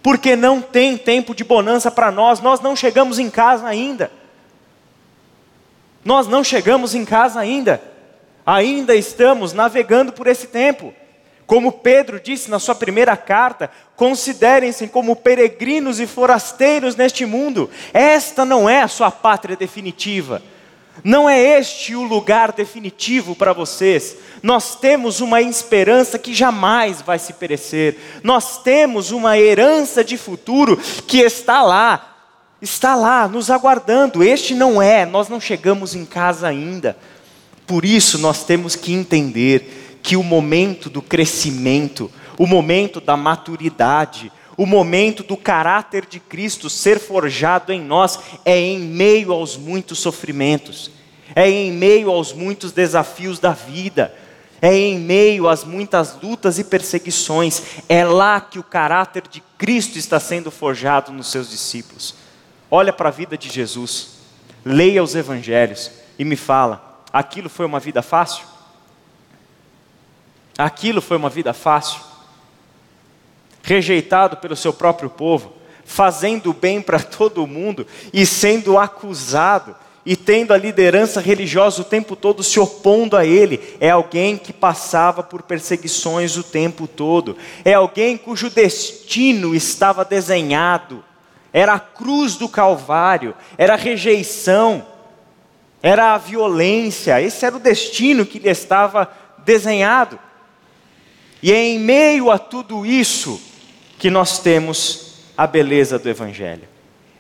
Porque 0.04 0.36
não 0.36 0.60
tem 0.60 0.98
tempo 0.98 1.34
de 1.34 1.42
bonança 1.42 1.90
para 1.90 2.10
nós, 2.10 2.38
nós 2.38 2.60
não 2.60 2.76
chegamos 2.76 3.18
em 3.18 3.30
casa 3.30 3.66
ainda. 3.66 4.12
Nós 6.04 6.26
não 6.26 6.44
chegamos 6.44 6.94
em 6.94 7.06
casa 7.06 7.40
ainda. 7.40 7.80
Ainda 8.44 8.94
estamos 8.94 9.54
navegando 9.54 10.12
por 10.12 10.26
esse 10.26 10.48
tempo. 10.48 10.92
Como 11.46 11.72
Pedro 11.72 12.20
disse 12.20 12.50
na 12.50 12.58
sua 12.58 12.74
primeira 12.74 13.16
carta, 13.16 13.70
considerem-se 13.96 14.88
como 14.88 15.16
peregrinos 15.16 15.98
e 15.98 16.06
forasteiros 16.06 16.96
neste 16.96 17.24
mundo. 17.24 17.70
Esta 17.94 18.44
não 18.44 18.68
é 18.68 18.82
a 18.82 18.88
sua 18.88 19.10
pátria 19.10 19.56
definitiva. 19.56 20.42
Não 21.02 21.28
é 21.28 21.59
este 21.59 21.94
o 21.94 22.02
lugar 22.02 22.52
definitivo 22.52 23.35
para 23.35 23.52
vocês. 23.52 24.16
Nós 24.42 24.76
temos 24.76 25.20
uma 25.20 25.40
esperança 25.42 26.18
que 26.18 26.33
jamais 26.33 27.02
vai 27.02 27.18
se 27.18 27.33
perecer. 27.33 27.96
Nós 28.22 28.62
temos 28.62 29.11
uma 29.11 29.38
herança 29.38 30.04
de 30.04 30.16
futuro 30.16 30.76
que 31.07 31.18
está 31.18 31.62
lá, 31.62 32.16
está 32.62 32.94
lá 32.94 33.26
nos 33.26 33.50
aguardando. 33.50 34.22
Este 34.22 34.54
não 34.54 34.80
é, 34.80 35.04
nós 35.04 35.28
não 35.28 35.40
chegamos 35.40 35.94
em 35.94 36.04
casa 36.04 36.46
ainda. 36.46 36.96
Por 37.66 37.85
isso 37.85 38.18
nós 38.18 38.44
temos 38.44 38.76
que 38.76 38.92
entender 38.92 39.98
que 40.02 40.16
o 40.16 40.22
momento 40.22 40.90
do 40.90 41.00
crescimento, 41.00 42.11
o 42.38 42.46
momento 42.46 43.00
da 43.00 43.16
maturidade, 43.16 44.30
o 44.56 44.66
momento 44.66 45.22
do 45.22 45.36
caráter 45.36 46.06
de 46.06 46.20
Cristo 46.20 46.70
ser 46.70 46.98
forjado 46.98 47.72
em 47.72 47.80
nós 47.80 48.18
é 48.44 48.58
em 48.58 48.78
meio 48.78 49.32
aos 49.32 49.56
muitos 49.56 49.98
sofrimentos, 49.98 50.90
é 51.34 51.48
em 51.48 51.72
meio 51.72 52.10
aos 52.10 52.32
muitos 52.32 52.70
desafios 52.70 53.38
da 53.38 53.50
vida, 53.50 54.14
é 54.62 54.74
em 54.74 54.98
meio 54.98 55.48
às 55.48 55.64
muitas 55.64 56.16
lutas 56.22 56.58
e 56.58 56.64
perseguições, 56.64 57.62
é 57.88 58.04
lá 58.04 58.40
que 58.40 58.58
o 58.58 58.62
caráter 58.62 59.24
de 59.28 59.42
Cristo 59.58 59.98
está 59.98 60.20
sendo 60.20 60.50
forjado 60.50 61.12
nos 61.12 61.30
seus 61.30 61.50
discípulos. 61.50 62.14
Olha 62.70 62.92
para 62.92 63.08
a 63.08 63.12
vida 63.12 63.36
de 63.36 63.50
Jesus, 63.50 64.10
leia 64.64 65.02
os 65.02 65.14
evangelhos 65.14 65.90
e 66.18 66.24
me 66.24 66.36
fala: 66.36 67.02
aquilo 67.12 67.48
foi 67.48 67.66
uma 67.66 67.80
vida 67.80 68.02
fácil? 68.02 68.46
Aquilo 70.56 71.00
foi 71.00 71.16
uma 71.16 71.28
vida 71.28 71.52
fácil? 71.52 72.13
Rejeitado 73.66 74.37
pelo 74.37 74.55
seu 74.55 74.74
próprio 74.74 75.09
povo, 75.09 75.55
fazendo 75.87 76.53
bem 76.53 76.83
para 76.83 77.00
todo 77.00 77.46
mundo 77.46 77.87
e 78.12 78.27
sendo 78.27 78.79
acusado 78.79 79.74
e 80.05 80.14
tendo 80.14 80.53
a 80.53 80.59
liderança 80.59 81.18
religiosa 81.18 81.81
o 81.81 81.85
tempo 81.85 82.14
todo 82.14 82.42
se 82.42 82.61
opondo 82.61 83.16
a 83.16 83.24
ele. 83.24 83.59
É 83.81 83.88
alguém 83.88 84.37
que 84.37 84.53
passava 84.53 85.22
por 85.22 85.40
perseguições 85.42 86.37
o 86.37 86.42
tempo 86.42 86.87
todo. 86.87 87.38
É 87.64 87.72
alguém 87.72 88.18
cujo 88.18 88.50
destino 88.50 89.55
estava 89.55 90.05
desenhado. 90.05 91.03
Era 91.50 91.72
a 91.72 91.81
cruz 91.81 92.37
do 92.37 92.50
Calvário, 92.50 93.35
era 93.57 93.72
a 93.72 93.79
rejeição, 93.79 94.87
era 95.83 96.12
a 96.12 96.18
violência. 96.18 97.18
Esse 97.22 97.46
era 97.46 97.57
o 97.57 97.61
destino 97.61 98.27
que 98.27 98.38
lhe 98.38 98.50
estava 98.50 99.11
desenhado. 99.38 100.18
E 101.42 101.50
em 101.50 101.79
meio 101.79 102.31
a 102.31 102.38
tudo 102.38 102.85
isso 102.85 103.40
que 103.98 104.11
nós 104.11 104.38
temos 104.38 105.14
a 105.37 105.46
beleza 105.46 105.98
do 105.98 106.09
Evangelho. 106.09 106.68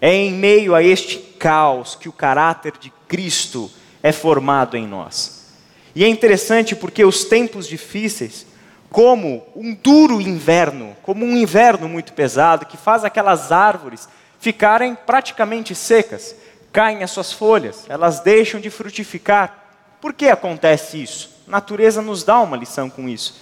É 0.00 0.12
em 0.12 0.32
meio 0.32 0.74
a 0.74 0.82
este 0.82 1.18
caos 1.18 1.94
que 1.94 2.08
o 2.08 2.12
caráter 2.12 2.74
de 2.78 2.92
Cristo 3.08 3.70
é 4.02 4.12
formado 4.12 4.76
em 4.76 4.86
nós. 4.86 5.52
E 5.94 6.04
é 6.04 6.08
interessante 6.08 6.74
porque 6.74 7.04
os 7.04 7.24
tempos 7.24 7.66
difíceis, 7.66 8.46
como 8.90 9.46
um 9.54 9.74
duro 9.74 10.20
inverno, 10.20 10.96
como 11.02 11.24
um 11.24 11.36
inverno 11.36 11.88
muito 11.88 12.12
pesado, 12.12 12.66
que 12.66 12.76
faz 12.76 13.04
aquelas 13.04 13.52
árvores 13.52 14.08
ficarem 14.38 14.94
praticamente 14.94 15.74
secas, 15.74 16.34
caem 16.72 17.02
as 17.02 17.10
suas 17.10 17.32
folhas, 17.32 17.84
elas 17.88 18.20
deixam 18.20 18.60
de 18.60 18.68
frutificar. 18.68 19.64
Por 20.00 20.12
que 20.12 20.28
acontece 20.28 21.02
isso? 21.02 21.30
A 21.48 21.50
natureza 21.52 22.02
nos 22.02 22.24
dá 22.24 22.40
uma 22.40 22.56
lição 22.56 22.90
com 22.90 23.08
isso. 23.08 23.40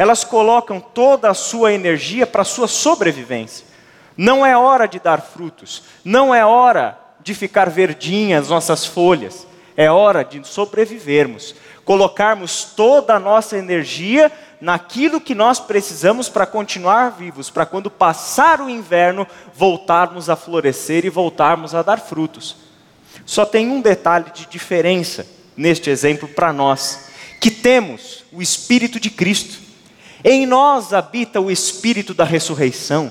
Elas 0.00 0.24
colocam 0.24 0.80
toda 0.80 1.28
a 1.28 1.34
sua 1.34 1.74
energia 1.74 2.26
para 2.26 2.40
a 2.40 2.46
sua 2.46 2.66
sobrevivência. 2.66 3.66
Não 4.16 4.46
é 4.46 4.56
hora 4.56 4.88
de 4.88 4.98
dar 4.98 5.20
frutos, 5.20 5.82
não 6.02 6.34
é 6.34 6.42
hora 6.42 6.98
de 7.22 7.34
ficar 7.34 7.68
verdinhas 7.68 8.48
nossas 8.48 8.86
folhas, 8.86 9.46
é 9.76 9.90
hora 9.90 10.24
de 10.24 10.42
sobrevivermos, 10.42 11.54
colocarmos 11.84 12.64
toda 12.74 13.14
a 13.14 13.20
nossa 13.20 13.58
energia 13.58 14.32
naquilo 14.58 15.20
que 15.20 15.34
nós 15.34 15.60
precisamos 15.60 16.30
para 16.30 16.46
continuar 16.46 17.10
vivos, 17.10 17.50
para 17.50 17.66
quando 17.66 17.90
passar 17.90 18.62
o 18.62 18.70
inverno 18.70 19.26
voltarmos 19.54 20.30
a 20.30 20.34
florescer 20.34 21.04
e 21.04 21.10
voltarmos 21.10 21.74
a 21.74 21.82
dar 21.82 22.00
frutos. 22.00 22.56
Só 23.26 23.44
tem 23.44 23.68
um 23.68 23.82
detalhe 23.82 24.30
de 24.32 24.46
diferença 24.46 25.26
neste 25.54 25.90
exemplo 25.90 26.26
para 26.26 26.54
nós, 26.54 27.10
que 27.38 27.50
temos 27.50 28.24
o 28.32 28.40
Espírito 28.40 28.98
de 28.98 29.10
Cristo. 29.10 29.68
Em 30.24 30.46
nós 30.46 30.92
habita 30.92 31.40
o 31.40 31.50
Espírito 31.50 32.12
da 32.14 32.24
ressurreição. 32.24 33.10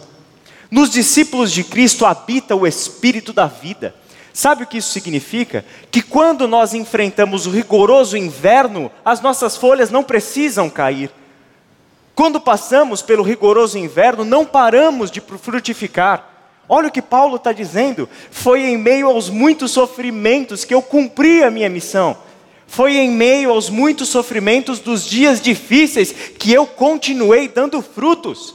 Nos 0.69 0.89
discípulos 0.91 1.51
de 1.51 1.63
Cristo 1.63 2.05
habita 2.05 2.55
o 2.55 2.67
espírito 2.67 3.33
da 3.33 3.47
vida. 3.47 3.95
Sabe 4.31 4.63
o 4.63 4.67
que 4.67 4.77
isso 4.77 4.91
significa? 4.91 5.65
Que 5.89 6.01
quando 6.01 6.47
nós 6.47 6.73
enfrentamos 6.73 7.47
o 7.47 7.49
rigoroso 7.49 8.15
inverno, 8.15 8.91
as 9.03 9.19
nossas 9.19 9.57
folhas 9.57 9.89
não 9.89 10.03
precisam 10.03 10.69
cair. 10.69 11.11
Quando 12.13 12.39
passamos 12.39 13.01
pelo 13.01 13.23
rigoroso 13.23 13.77
inverno, 13.77 14.23
não 14.23 14.45
paramos 14.45 15.09
de 15.09 15.21
frutificar. 15.21 16.29
Olha 16.67 16.89
o 16.89 16.91
que 16.91 17.01
Paulo 17.01 17.37
está 17.37 17.51
dizendo. 17.51 18.07
Foi 18.29 18.61
em 18.61 18.77
meio 18.77 19.07
aos 19.07 19.29
muitos 19.29 19.71
sofrimentos 19.71 20.63
que 20.63 20.73
eu 20.73 20.83
cumpri 20.83 21.43
a 21.43 21.49
minha 21.49 21.69
missão. 21.69 22.15
Foi 22.69 22.97
em 22.97 23.09
meio 23.09 23.49
aos 23.49 23.67
muitos 23.67 24.09
sofrimentos 24.09 24.77
dos 24.77 25.03
dias 25.03 25.41
difíceis 25.41 26.11
que 26.11 26.53
eu 26.53 26.67
continuei 26.67 27.47
dando 27.47 27.81
frutos. 27.81 28.53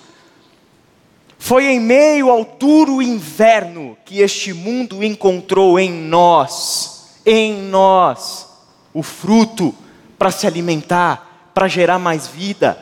Foi 1.37 1.67
em 1.67 1.81
meio 1.81 2.31
ao 2.31 2.45
duro 2.45 3.03
inverno 3.03 3.99
que 4.05 4.21
este 4.21 4.53
mundo 4.53 5.03
encontrou 5.03 5.81
em 5.81 5.91
nós, 5.91 7.19
em 7.27 7.55
nós, 7.63 8.47
o 8.95 9.03
fruto 9.03 9.75
para 10.17 10.31
se 10.31 10.47
alimentar, 10.47 11.51
para 11.53 11.67
gerar 11.67 11.99
mais 11.99 12.29
vida. 12.29 12.79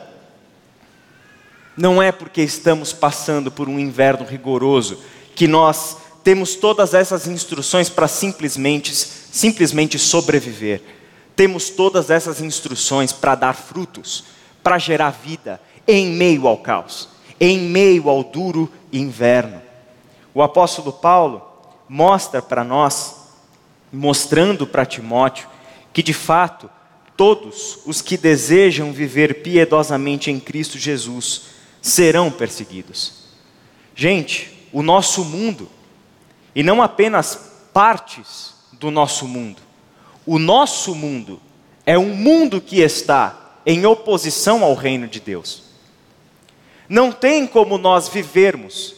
Não 1.75 2.01
é 2.01 2.11
porque 2.11 2.43
estamos 2.43 2.93
passando 2.93 3.51
por 3.51 3.67
um 3.67 3.79
inverno 3.79 4.23
rigoroso 4.23 4.99
que 5.35 5.47
nós 5.47 5.97
temos 6.23 6.53
todas 6.53 6.93
essas 6.93 7.27
instruções 7.27 7.89
para 7.89 8.07
simplesmente, 8.07 8.93
simplesmente 8.93 9.97
sobreviver. 9.97 11.01
Temos 11.35 11.69
todas 11.69 12.09
essas 12.09 12.41
instruções 12.41 13.11
para 13.11 13.35
dar 13.35 13.53
frutos, 13.53 14.25
para 14.61 14.77
gerar 14.77 15.09
vida 15.09 15.59
em 15.87 16.07
meio 16.07 16.47
ao 16.47 16.57
caos 16.57 17.13
em 17.43 17.59
meio 17.59 18.09
ao 18.09 18.23
duro 18.23 18.71
inverno. 18.91 19.61
O 20.33 20.41
apóstolo 20.41 20.93
Paulo 20.93 21.41
mostra 21.89 22.41
para 22.41 22.63
nós, 22.63 23.15
mostrando 23.91 24.65
para 24.65 24.85
Timóteo, 24.85 25.49
que 25.91 26.01
de 26.01 26.13
fato 26.13 26.69
todos 27.17 27.79
os 27.85 28.01
que 28.01 28.15
desejam 28.15 28.93
viver 28.93 29.43
piedosamente 29.43 30.31
em 30.31 30.39
Cristo 30.39 30.79
Jesus 30.79 31.43
serão 31.81 32.31
perseguidos. 32.31 33.25
Gente, 33.93 34.69
o 34.71 34.81
nosso 34.81 35.25
mundo, 35.25 35.69
e 36.55 36.63
não 36.63 36.81
apenas 36.81 37.51
partes 37.73 38.53
do 38.71 38.89
nosso 38.89 39.27
mundo, 39.27 39.61
o 40.25 40.39
nosso 40.39 40.95
mundo 40.95 41.41
é 41.85 41.97
um 41.97 42.15
mundo 42.15 42.61
que 42.61 42.79
está 42.81 43.59
em 43.65 43.85
oposição 43.85 44.63
ao 44.63 44.73
reino 44.73 45.07
de 45.07 45.19
Deus. 45.19 45.63
Não 46.87 47.11
tem 47.11 47.47
como 47.47 47.77
nós 47.77 48.07
vivermos 48.07 48.95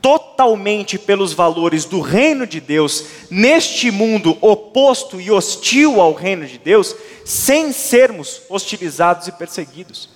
totalmente 0.00 0.98
pelos 0.98 1.32
valores 1.32 1.84
do 1.84 2.00
reino 2.00 2.46
de 2.46 2.60
Deus, 2.60 3.04
neste 3.30 3.90
mundo 3.90 4.38
oposto 4.40 5.20
e 5.20 5.30
hostil 5.30 6.00
ao 6.00 6.12
reino 6.12 6.46
de 6.46 6.58
Deus, 6.58 6.94
sem 7.24 7.72
sermos 7.72 8.42
hostilizados 8.48 9.26
e 9.26 9.32
perseguidos. 9.32 10.08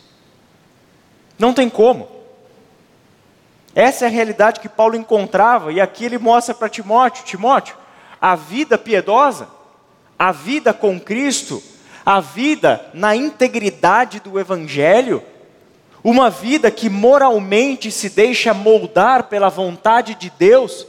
Não 1.38 1.52
tem 1.52 1.68
como. 1.68 2.08
Essa 3.74 4.04
é 4.04 4.08
a 4.08 4.10
realidade 4.10 4.60
que 4.60 4.68
Paulo 4.68 4.96
encontrava, 4.96 5.72
e 5.72 5.80
aqui 5.80 6.04
ele 6.04 6.18
mostra 6.18 6.54
para 6.54 6.68
Timóteo: 6.68 7.24
Timóteo, 7.24 7.76
a 8.20 8.36
vida 8.36 8.78
piedosa, 8.78 9.48
a 10.22 10.30
vida 10.30 10.72
com 10.72 11.00
Cristo, 11.00 11.60
a 12.06 12.20
vida 12.20 12.88
na 12.94 13.16
integridade 13.16 14.20
do 14.20 14.38
Evangelho, 14.38 15.20
uma 16.04 16.30
vida 16.30 16.70
que 16.70 16.88
moralmente 16.88 17.90
se 17.90 18.08
deixa 18.08 18.54
moldar 18.54 19.24
pela 19.24 19.48
vontade 19.48 20.14
de 20.14 20.30
Deus, 20.38 20.86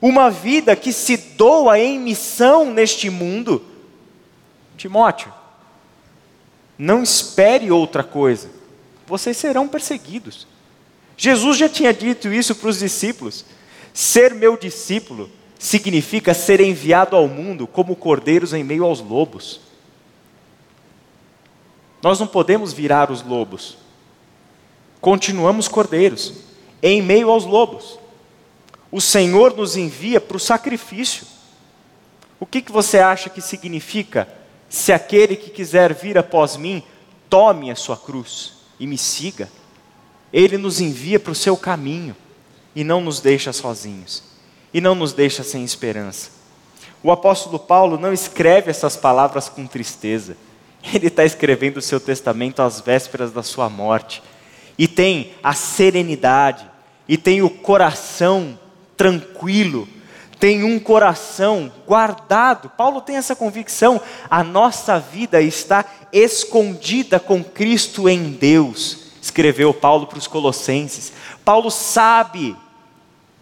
uma 0.00 0.30
vida 0.30 0.76
que 0.76 0.92
se 0.92 1.16
doa 1.16 1.76
em 1.76 1.98
missão 1.98 2.72
neste 2.72 3.10
mundo. 3.10 3.64
Timóteo, 4.76 5.32
não 6.78 7.02
espere 7.02 7.68
outra 7.68 8.04
coisa, 8.04 8.48
vocês 9.08 9.36
serão 9.36 9.66
perseguidos. 9.66 10.46
Jesus 11.16 11.58
já 11.58 11.68
tinha 11.68 11.92
dito 11.92 12.32
isso 12.32 12.54
para 12.54 12.68
os 12.68 12.78
discípulos: 12.78 13.44
ser 13.92 14.32
meu 14.32 14.56
discípulo 14.56 15.28
significa 15.62 16.34
ser 16.34 16.60
enviado 16.60 17.14
ao 17.14 17.28
mundo 17.28 17.68
como 17.68 17.94
cordeiros 17.94 18.52
em 18.52 18.64
meio 18.64 18.84
aos 18.84 18.98
lobos. 18.98 19.60
Nós 22.02 22.18
não 22.18 22.26
podemos 22.26 22.72
virar 22.72 23.12
os 23.12 23.22
lobos, 23.22 23.78
continuamos 25.00 25.68
cordeiros, 25.68 26.34
em 26.82 27.00
meio 27.00 27.30
aos 27.30 27.44
lobos. 27.44 27.96
O 28.90 29.00
Senhor 29.00 29.56
nos 29.56 29.76
envia 29.76 30.20
para 30.20 30.36
o 30.36 30.40
sacrifício. 30.40 31.24
O 32.40 32.44
que, 32.44 32.60
que 32.60 32.72
você 32.72 32.98
acha 32.98 33.30
que 33.30 33.40
significa 33.40 34.28
se 34.68 34.92
aquele 34.92 35.36
que 35.36 35.48
quiser 35.48 35.94
vir 35.94 36.18
após 36.18 36.56
mim, 36.56 36.82
tome 37.30 37.70
a 37.70 37.76
sua 37.76 37.96
cruz 37.96 38.54
e 38.80 38.86
me 38.86 38.98
siga? 38.98 39.48
Ele 40.32 40.58
nos 40.58 40.80
envia 40.80 41.20
para 41.20 41.30
o 41.30 41.36
seu 41.36 41.56
caminho 41.56 42.16
e 42.74 42.82
não 42.82 43.00
nos 43.00 43.20
deixa 43.20 43.52
sozinhos, 43.52 44.31
e 44.72 44.80
não 44.80 44.94
nos 44.94 45.12
deixa 45.12 45.42
sem 45.42 45.64
esperança. 45.64 46.30
O 47.02 47.10
apóstolo 47.10 47.58
Paulo 47.58 47.98
não 47.98 48.12
escreve 48.12 48.70
essas 48.70 48.96
palavras 48.96 49.48
com 49.48 49.66
tristeza, 49.66 50.36
Ele 50.94 51.08
está 51.08 51.24
escrevendo 51.24 51.78
o 51.78 51.82
seu 51.82 52.00
testamento 52.00 52.62
às 52.62 52.80
vésperas 52.80 53.32
da 53.32 53.42
sua 53.42 53.68
morte. 53.68 54.22
E 54.78 54.88
tem 54.88 55.32
a 55.42 55.52
serenidade, 55.52 56.68
e 57.08 57.16
tem 57.16 57.42
o 57.42 57.50
coração 57.50 58.58
tranquilo, 58.96 59.86
tem 60.38 60.64
um 60.64 60.78
coração 60.78 61.70
guardado. 61.86 62.70
Paulo 62.70 63.00
tem 63.00 63.16
essa 63.16 63.36
convicção: 63.36 64.00
a 64.28 64.42
nossa 64.42 64.98
vida 64.98 65.40
está 65.40 65.84
escondida 66.12 67.20
com 67.20 67.44
Cristo 67.44 68.08
em 68.08 68.30
Deus, 68.30 69.12
escreveu 69.20 69.72
Paulo 69.74 70.06
para 70.06 70.18
os 70.18 70.26
Colossenses. 70.26 71.12
Paulo 71.44 71.70
sabe 71.70 72.56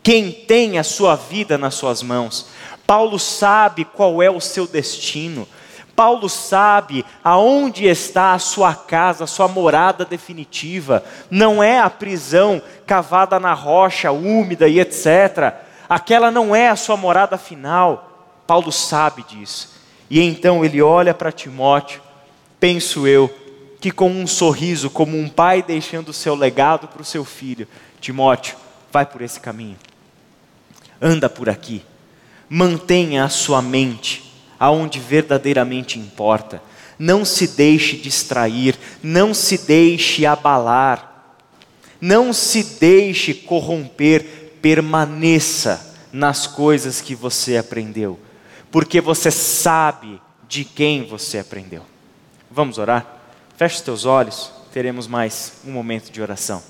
quem 0.03 0.33
tem 0.33 0.79
a 0.79 0.85
sua 0.85 1.15
vida 1.15 1.59
nas 1.59 1.75
suas 1.75 2.03
mãos. 2.03 2.49
Paulo 2.87 3.19
sabe 3.19 3.85
qual 3.85 4.23
é 4.23 4.31
o 4.31 4.41
seu 4.41 4.67
destino. 4.67 5.47
Paulo 5.95 6.29
sabe 6.29 7.05
aonde 7.23 7.85
está 7.87 8.33
a 8.33 8.39
sua 8.39 8.75
casa, 8.75 9.25
a 9.25 9.27
sua 9.27 9.47
morada 9.47 10.05
definitiva. 10.05 11.05
Não 11.31 11.63
é 11.63 11.79
a 11.79 11.91
prisão 11.91 12.63
cavada 12.87 13.39
na 13.39 13.53
rocha, 13.53 14.11
úmida 14.11 14.67
e 14.67 14.81
etc. 14.81 15.55
Aquela 15.89 16.31
não 16.31 16.57
é 16.57 16.71
a 16.71 16.77
sua 16.77 16.97
morada 16.97 17.37
final. 17.37 18.43
Paulo 18.47 18.73
sabe 18.73 19.23
disso. 19.25 19.75
E 20.09 20.21
então 20.21 20.65
ele 20.65 20.83
olha 20.83 21.15
para 21.15 21.31
Timóteo, 21.31 22.01
penso 22.59 23.07
eu, 23.07 23.33
que 23.81 23.91
com 23.91 24.11
um 24.11 24.27
sorriso, 24.27 24.91
como 24.91 25.17
um 25.17 25.29
pai 25.29 25.63
deixando 25.63 26.09
o 26.09 26.15
seu 26.15 26.35
legado 26.35 26.89
para 26.89 27.03
o 27.03 27.05
seu 27.05 27.25
filho, 27.25 27.69
Timóteo, 28.01 28.57
vai 28.91 29.07
por 29.07 29.23
esse 29.23 29.39
caminho. 29.39 29.77
Anda 31.01 31.29
por 31.29 31.49
aqui 31.49 31.83
Mantenha 32.53 33.23
a 33.23 33.29
sua 33.29 33.63
mente 33.63 34.29
aonde 34.59 34.99
verdadeiramente 34.99 36.01
importa. 36.01 36.61
Não 36.99 37.25
se 37.25 37.47
deixe 37.47 37.97
distrair, 37.97 38.77
não 39.01 39.33
se 39.33 39.57
deixe 39.57 40.27
abalar, 40.27 41.37
não 42.01 42.33
se 42.33 42.65
deixe 42.81 43.33
corromper, 43.33 44.59
permaneça 44.61 45.97
nas 46.13 46.49
coisas 46.49 47.01
que 47.01 47.15
você 47.15 47.57
aprendeu, 47.57 48.19
porque 48.71 49.01
você 49.01 49.31
sabe 49.31 50.21
de 50.49 50.65
quem 50.65 51.07
você 51.07 51.39
aprendeu. 51.39 51.87
Vamos 52.51 52.79
orar? 52.79 53.07
Feche 53.57 53.77
os 53.77 53.81
teus 53.83 54.05
olhos, 54.05 54.51
teremos 54.73 55.07
mais 55.07 55.53
um 55.65 55.71
momento 55.71 56.11
de 56.11 56.21
oração. 56.21 56.61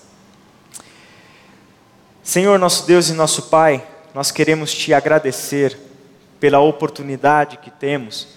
Senhor, 2.23 2.59
nosso 2.59 2.87
Deus 2.87 3.09
e 3.09 3.15
nosso 3.15 3.45
Pai, 3.45 3.85
nós 4.15 4.31
queremos 4.31 4.75
te 4.75 4.93
agradecer 4.93 5.79
pela 6.41 6.59
oportunidade 6.59 7.59
que 7.59 7.71
temos 7.71 8.29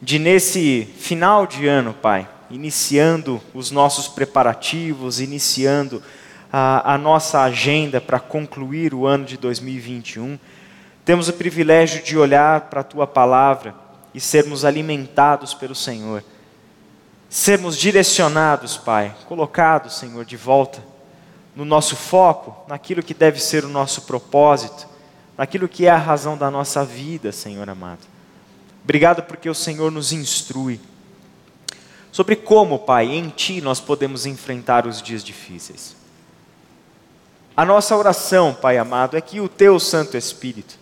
de, 0.00 0.18
nesse 0.18 0.84
final 0.98 1.46
de 1.46 1.66
ano, 1.66 1.94
Pai, 1.94 2.28
iniciando 2.50 3.40
os 3.54 3.70
nossos 3.70 4.08
preparativos, 4.08 5.20
iniciando 5.20 6.02
a, 6.52 6.94
a 6.94 6.98
nossa 6.98 7.40
agenda 7.40 8.00
para 8.00 8.20
concluir 8.20 8.94
o 8.94 9.06
ano 9.06 9.24
de 9.24 9.36
2021, 9.36 10.38
temos 11.04 11.28
o 11.28 11.32
privilégio 11.32 12.02
de 12.02 12.16
olhar 12.16 12.62
para 12.62 12.80
a 12.80 12.84
Tua 12.84 13.06
palavra 13.06 13.74
e 14.14 14.20
sermos 14.20 14.64
alimentados 14.64 15.54
pelo 15.54 15.74
Senhor. 15.74 16.22
Sermos 17.28 17.76
direcionados, 17.76 18.76
Pai, 18.76 19.14
colocados, 19.26 19.98
Senhor, 19.98 20.24
de 20.24 20.36
volta 20.36 20.80
no 21.54 21.64
nosso 21.64 21.96
foco, 21.96 22.64
naquilo 22.68 23.02
que 23.02 23.14
deve 23.14 23.40
ser 23.40 23.64
o 23.64 23.68
nosso 23.68 24.02
propósito 24.02 24.95
naquilo 25.36 25.68
que 25.68 25.86
é 25.86 25.90
a 25.90 25.96
razão 25.96 26.36
da 26.36 26.50
nossa 26.50 26.84
vida, 26.84 27.32
Senhor 27.32 27.68
amado. 27.68 28.00
Obrigado 28.82 29.22
porque 29.22 29.48
o 29.48 29.54
Senhor 29.54 29.90
nos 29.90 30.12
instrui 30.12 30.80
sobre 32.16 32.34
como, 32.34 32.78
Pai, 32.78 33.12
em 33.12 33.28
Ti 33.28 33.60
nós 33.60 33.78
podemos 33.78 34.24
enfrentar 34.24 34.86
os 34.86 35.02
dias 35.02 35.22
difíceis. 35.22 35.94
A 37.54 37.64
nossa 37.64 37.96
oração, 37.96 38.54
Pai 38.54 38.78
amado, 38.78 39.16
é 39.16 39.20
que 39.20 39.40
o 39.40 39.48
Teu 39.48 39.78
Santo 39.78 40.16
Espírito 40.16 40.78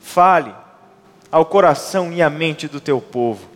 fale 0.00 0.54
ao 1.32 1.46
coração 1.46 2.12
e 2.12 2.20
à 2.20 2.28
mente 2.28 2.68
do 2.68 2.80
Teu 2.80 3.00
povo, 3.00 3.48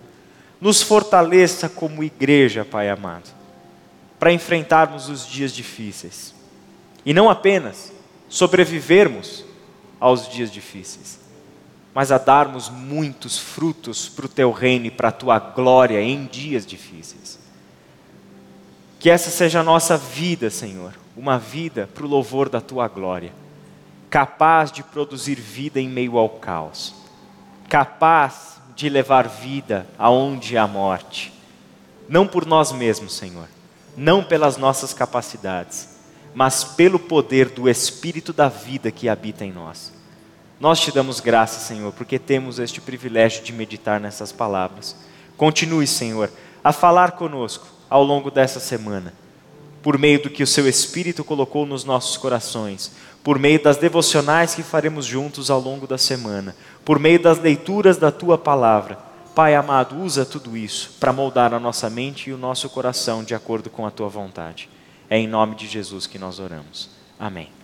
nos 0.61 0.83
fortaleça 0.83 1.68
como 1.68 2.02
igreja, 2.02 2.64
Pai 2.64 2.88
amado, 2.88 3.31
para 4.18 4.33
enfrentarmos 4.33 5.09
os 5.09 5.26
dias 5.26 5.52
difíceis. 5.52 6.35
E 7.04 7.12
não 7.12 7.28
apenas 7.31 7.92
sobrevivermos, 8.28 9.44
aos 10.00 10.28
dias 10.28 10.50
difíceis, 10.50 11.20
mas 11.94 12.12
a 12.12 12.18
darmos 12.18 12.68
muitos 12.68 13.38
frutos 13.38 14.08
para 14.08 14.26
o 14.26 14.28
teu 14.28 14.52
reino 14.52 14.87
e 14.87 14.90
para 14.90 15.08
a 15.08 15.12
tua 15.12 15.38
glória 15.38 16.00
em 16.00 16.26
dias 16.26 16.64
difíceis. 16.64 17.38
Que 18.98 19.11
essa 19.11 19.30
seja 19.30 19.61
a 19.61 19.64
nossa 19.64 19.96
vida, 19.96 20.50
Senhor, 20.50 20.94
uma 21.16 21.38
vida 21.38 21.88
para 21.92 22.04
o 22.04 22.08
louvor 22.08 22.48
da 22.48 22.61
tua 22.61 22.88
glória, 22.88 23.32
capaz 24.11 24.72
de 24.72 24.82
produzir 24.82 25.37
vida 25.37 25.80
em 25.80 25.88
meio 25.88 26.16
ao 26.16 26.28
caos, 26.28 26.94
capaz 27.68 28.61
de 28.74 28.88
levar 28.88 29.28
vida 29.28 29.87
aonde 29.98 30.56
há 30.56 30.66
morte, 30.66 31.32
não 32.08 32.26
por 32.26 32.46
nós 32.46 32.72
mesmos, 32.72 33.16
Senhor, 33.16 33.48
não 33.96 34.22
pelas 34.22 34.56
nossas 34.56 34.94
capacidades, 34.94 35.97
mas 36.38 36.62
pelo 36.62 37.01
poder 37.01 37.48
do 37.48 37.68
Espírito 37.68 38.33
da 38.33 38.48
vida 38.48 38.92
que 38.92 39.09
habita 39.09 39.44
em 39.44 39.51
nós. 39.51 39.92
Nós 40.61 40.79
te 40.79 40.92
damos 40.92 41.18
graça, 41.18 41.59
Senhor, 41.59 41.92
porque 41.92 42.16
temos 42.16 42.61
este 42.61 42.81
privilégio 42.81 43.42
de 43.42 43.53
meditar 43.53 43.98
nessas 43.98 44.31
palavras. 44.31 44.94
Continue, 45.37 45.85
Senhor, 45.85 46.31
a 46.62 46.72
falar 46.72 47.16
conosco 47.16 47.66
ao 47.90 48.05
longo 48.05 48.31
dessa 48.31 48.61
semana, 48.61 49.12
por 49.83 49.98
meio 49.98 50.22
do 50.22 50.31
que 50.31 50.44
o 50.44 50.46
Seu 50.46 50.68
Espírito 50.68 51.24
colocou 51.24 51.66
nos 51.66 51.83
nossos 51.83 52.16
corações, 52.16 52.92
por 53.24 53.37
meio 53.37 53.61
das 53.61 53.77
devocionais 53.77 54.55
que 54.55 54.62
faremos 54.62 55.05
juntos 55.05 55.51
ao 55.51 55.59
longo 55.59 55.88
da 55.88 55.98
semana, 55.98 56.55
por 56.85 57.01
meio 57.01 57.20
das 57.20 57.40
leituras 57.40 57.96
da 57.96 58.12
Tua 58.12 58.38
palavra. 58.38 58.96
Pai 59.35 59.57
amado, 59.57 60.01
usa 60.01 60.24
tudo 60.24 60.57
isso 60.57 60.92
para 61.01 61.12
moldar 61.12 61.53
a 61.53 61.59
nossa 61.59 61.90
mente 61.90 62.31
e 62.31 62.33
o 62.33 62.38
nosso 62.38 62.70
coração 62.70 63.24
de 63.24 63.35
acordo 63.35 63.68
com 63.68 63.85
a 63.85 63.90
Tua 63.90 64.09
vontade. 64.09 64.68
É 65.11 65.18
em 65.18 65.27
nome 65.27 65.55
de 65.55 65.66
Jesus 65.66 66.07
que 66.07 66.18
nós 66.18 66.38
oramos. 66.38 66.90
Amém. 67.18 67.58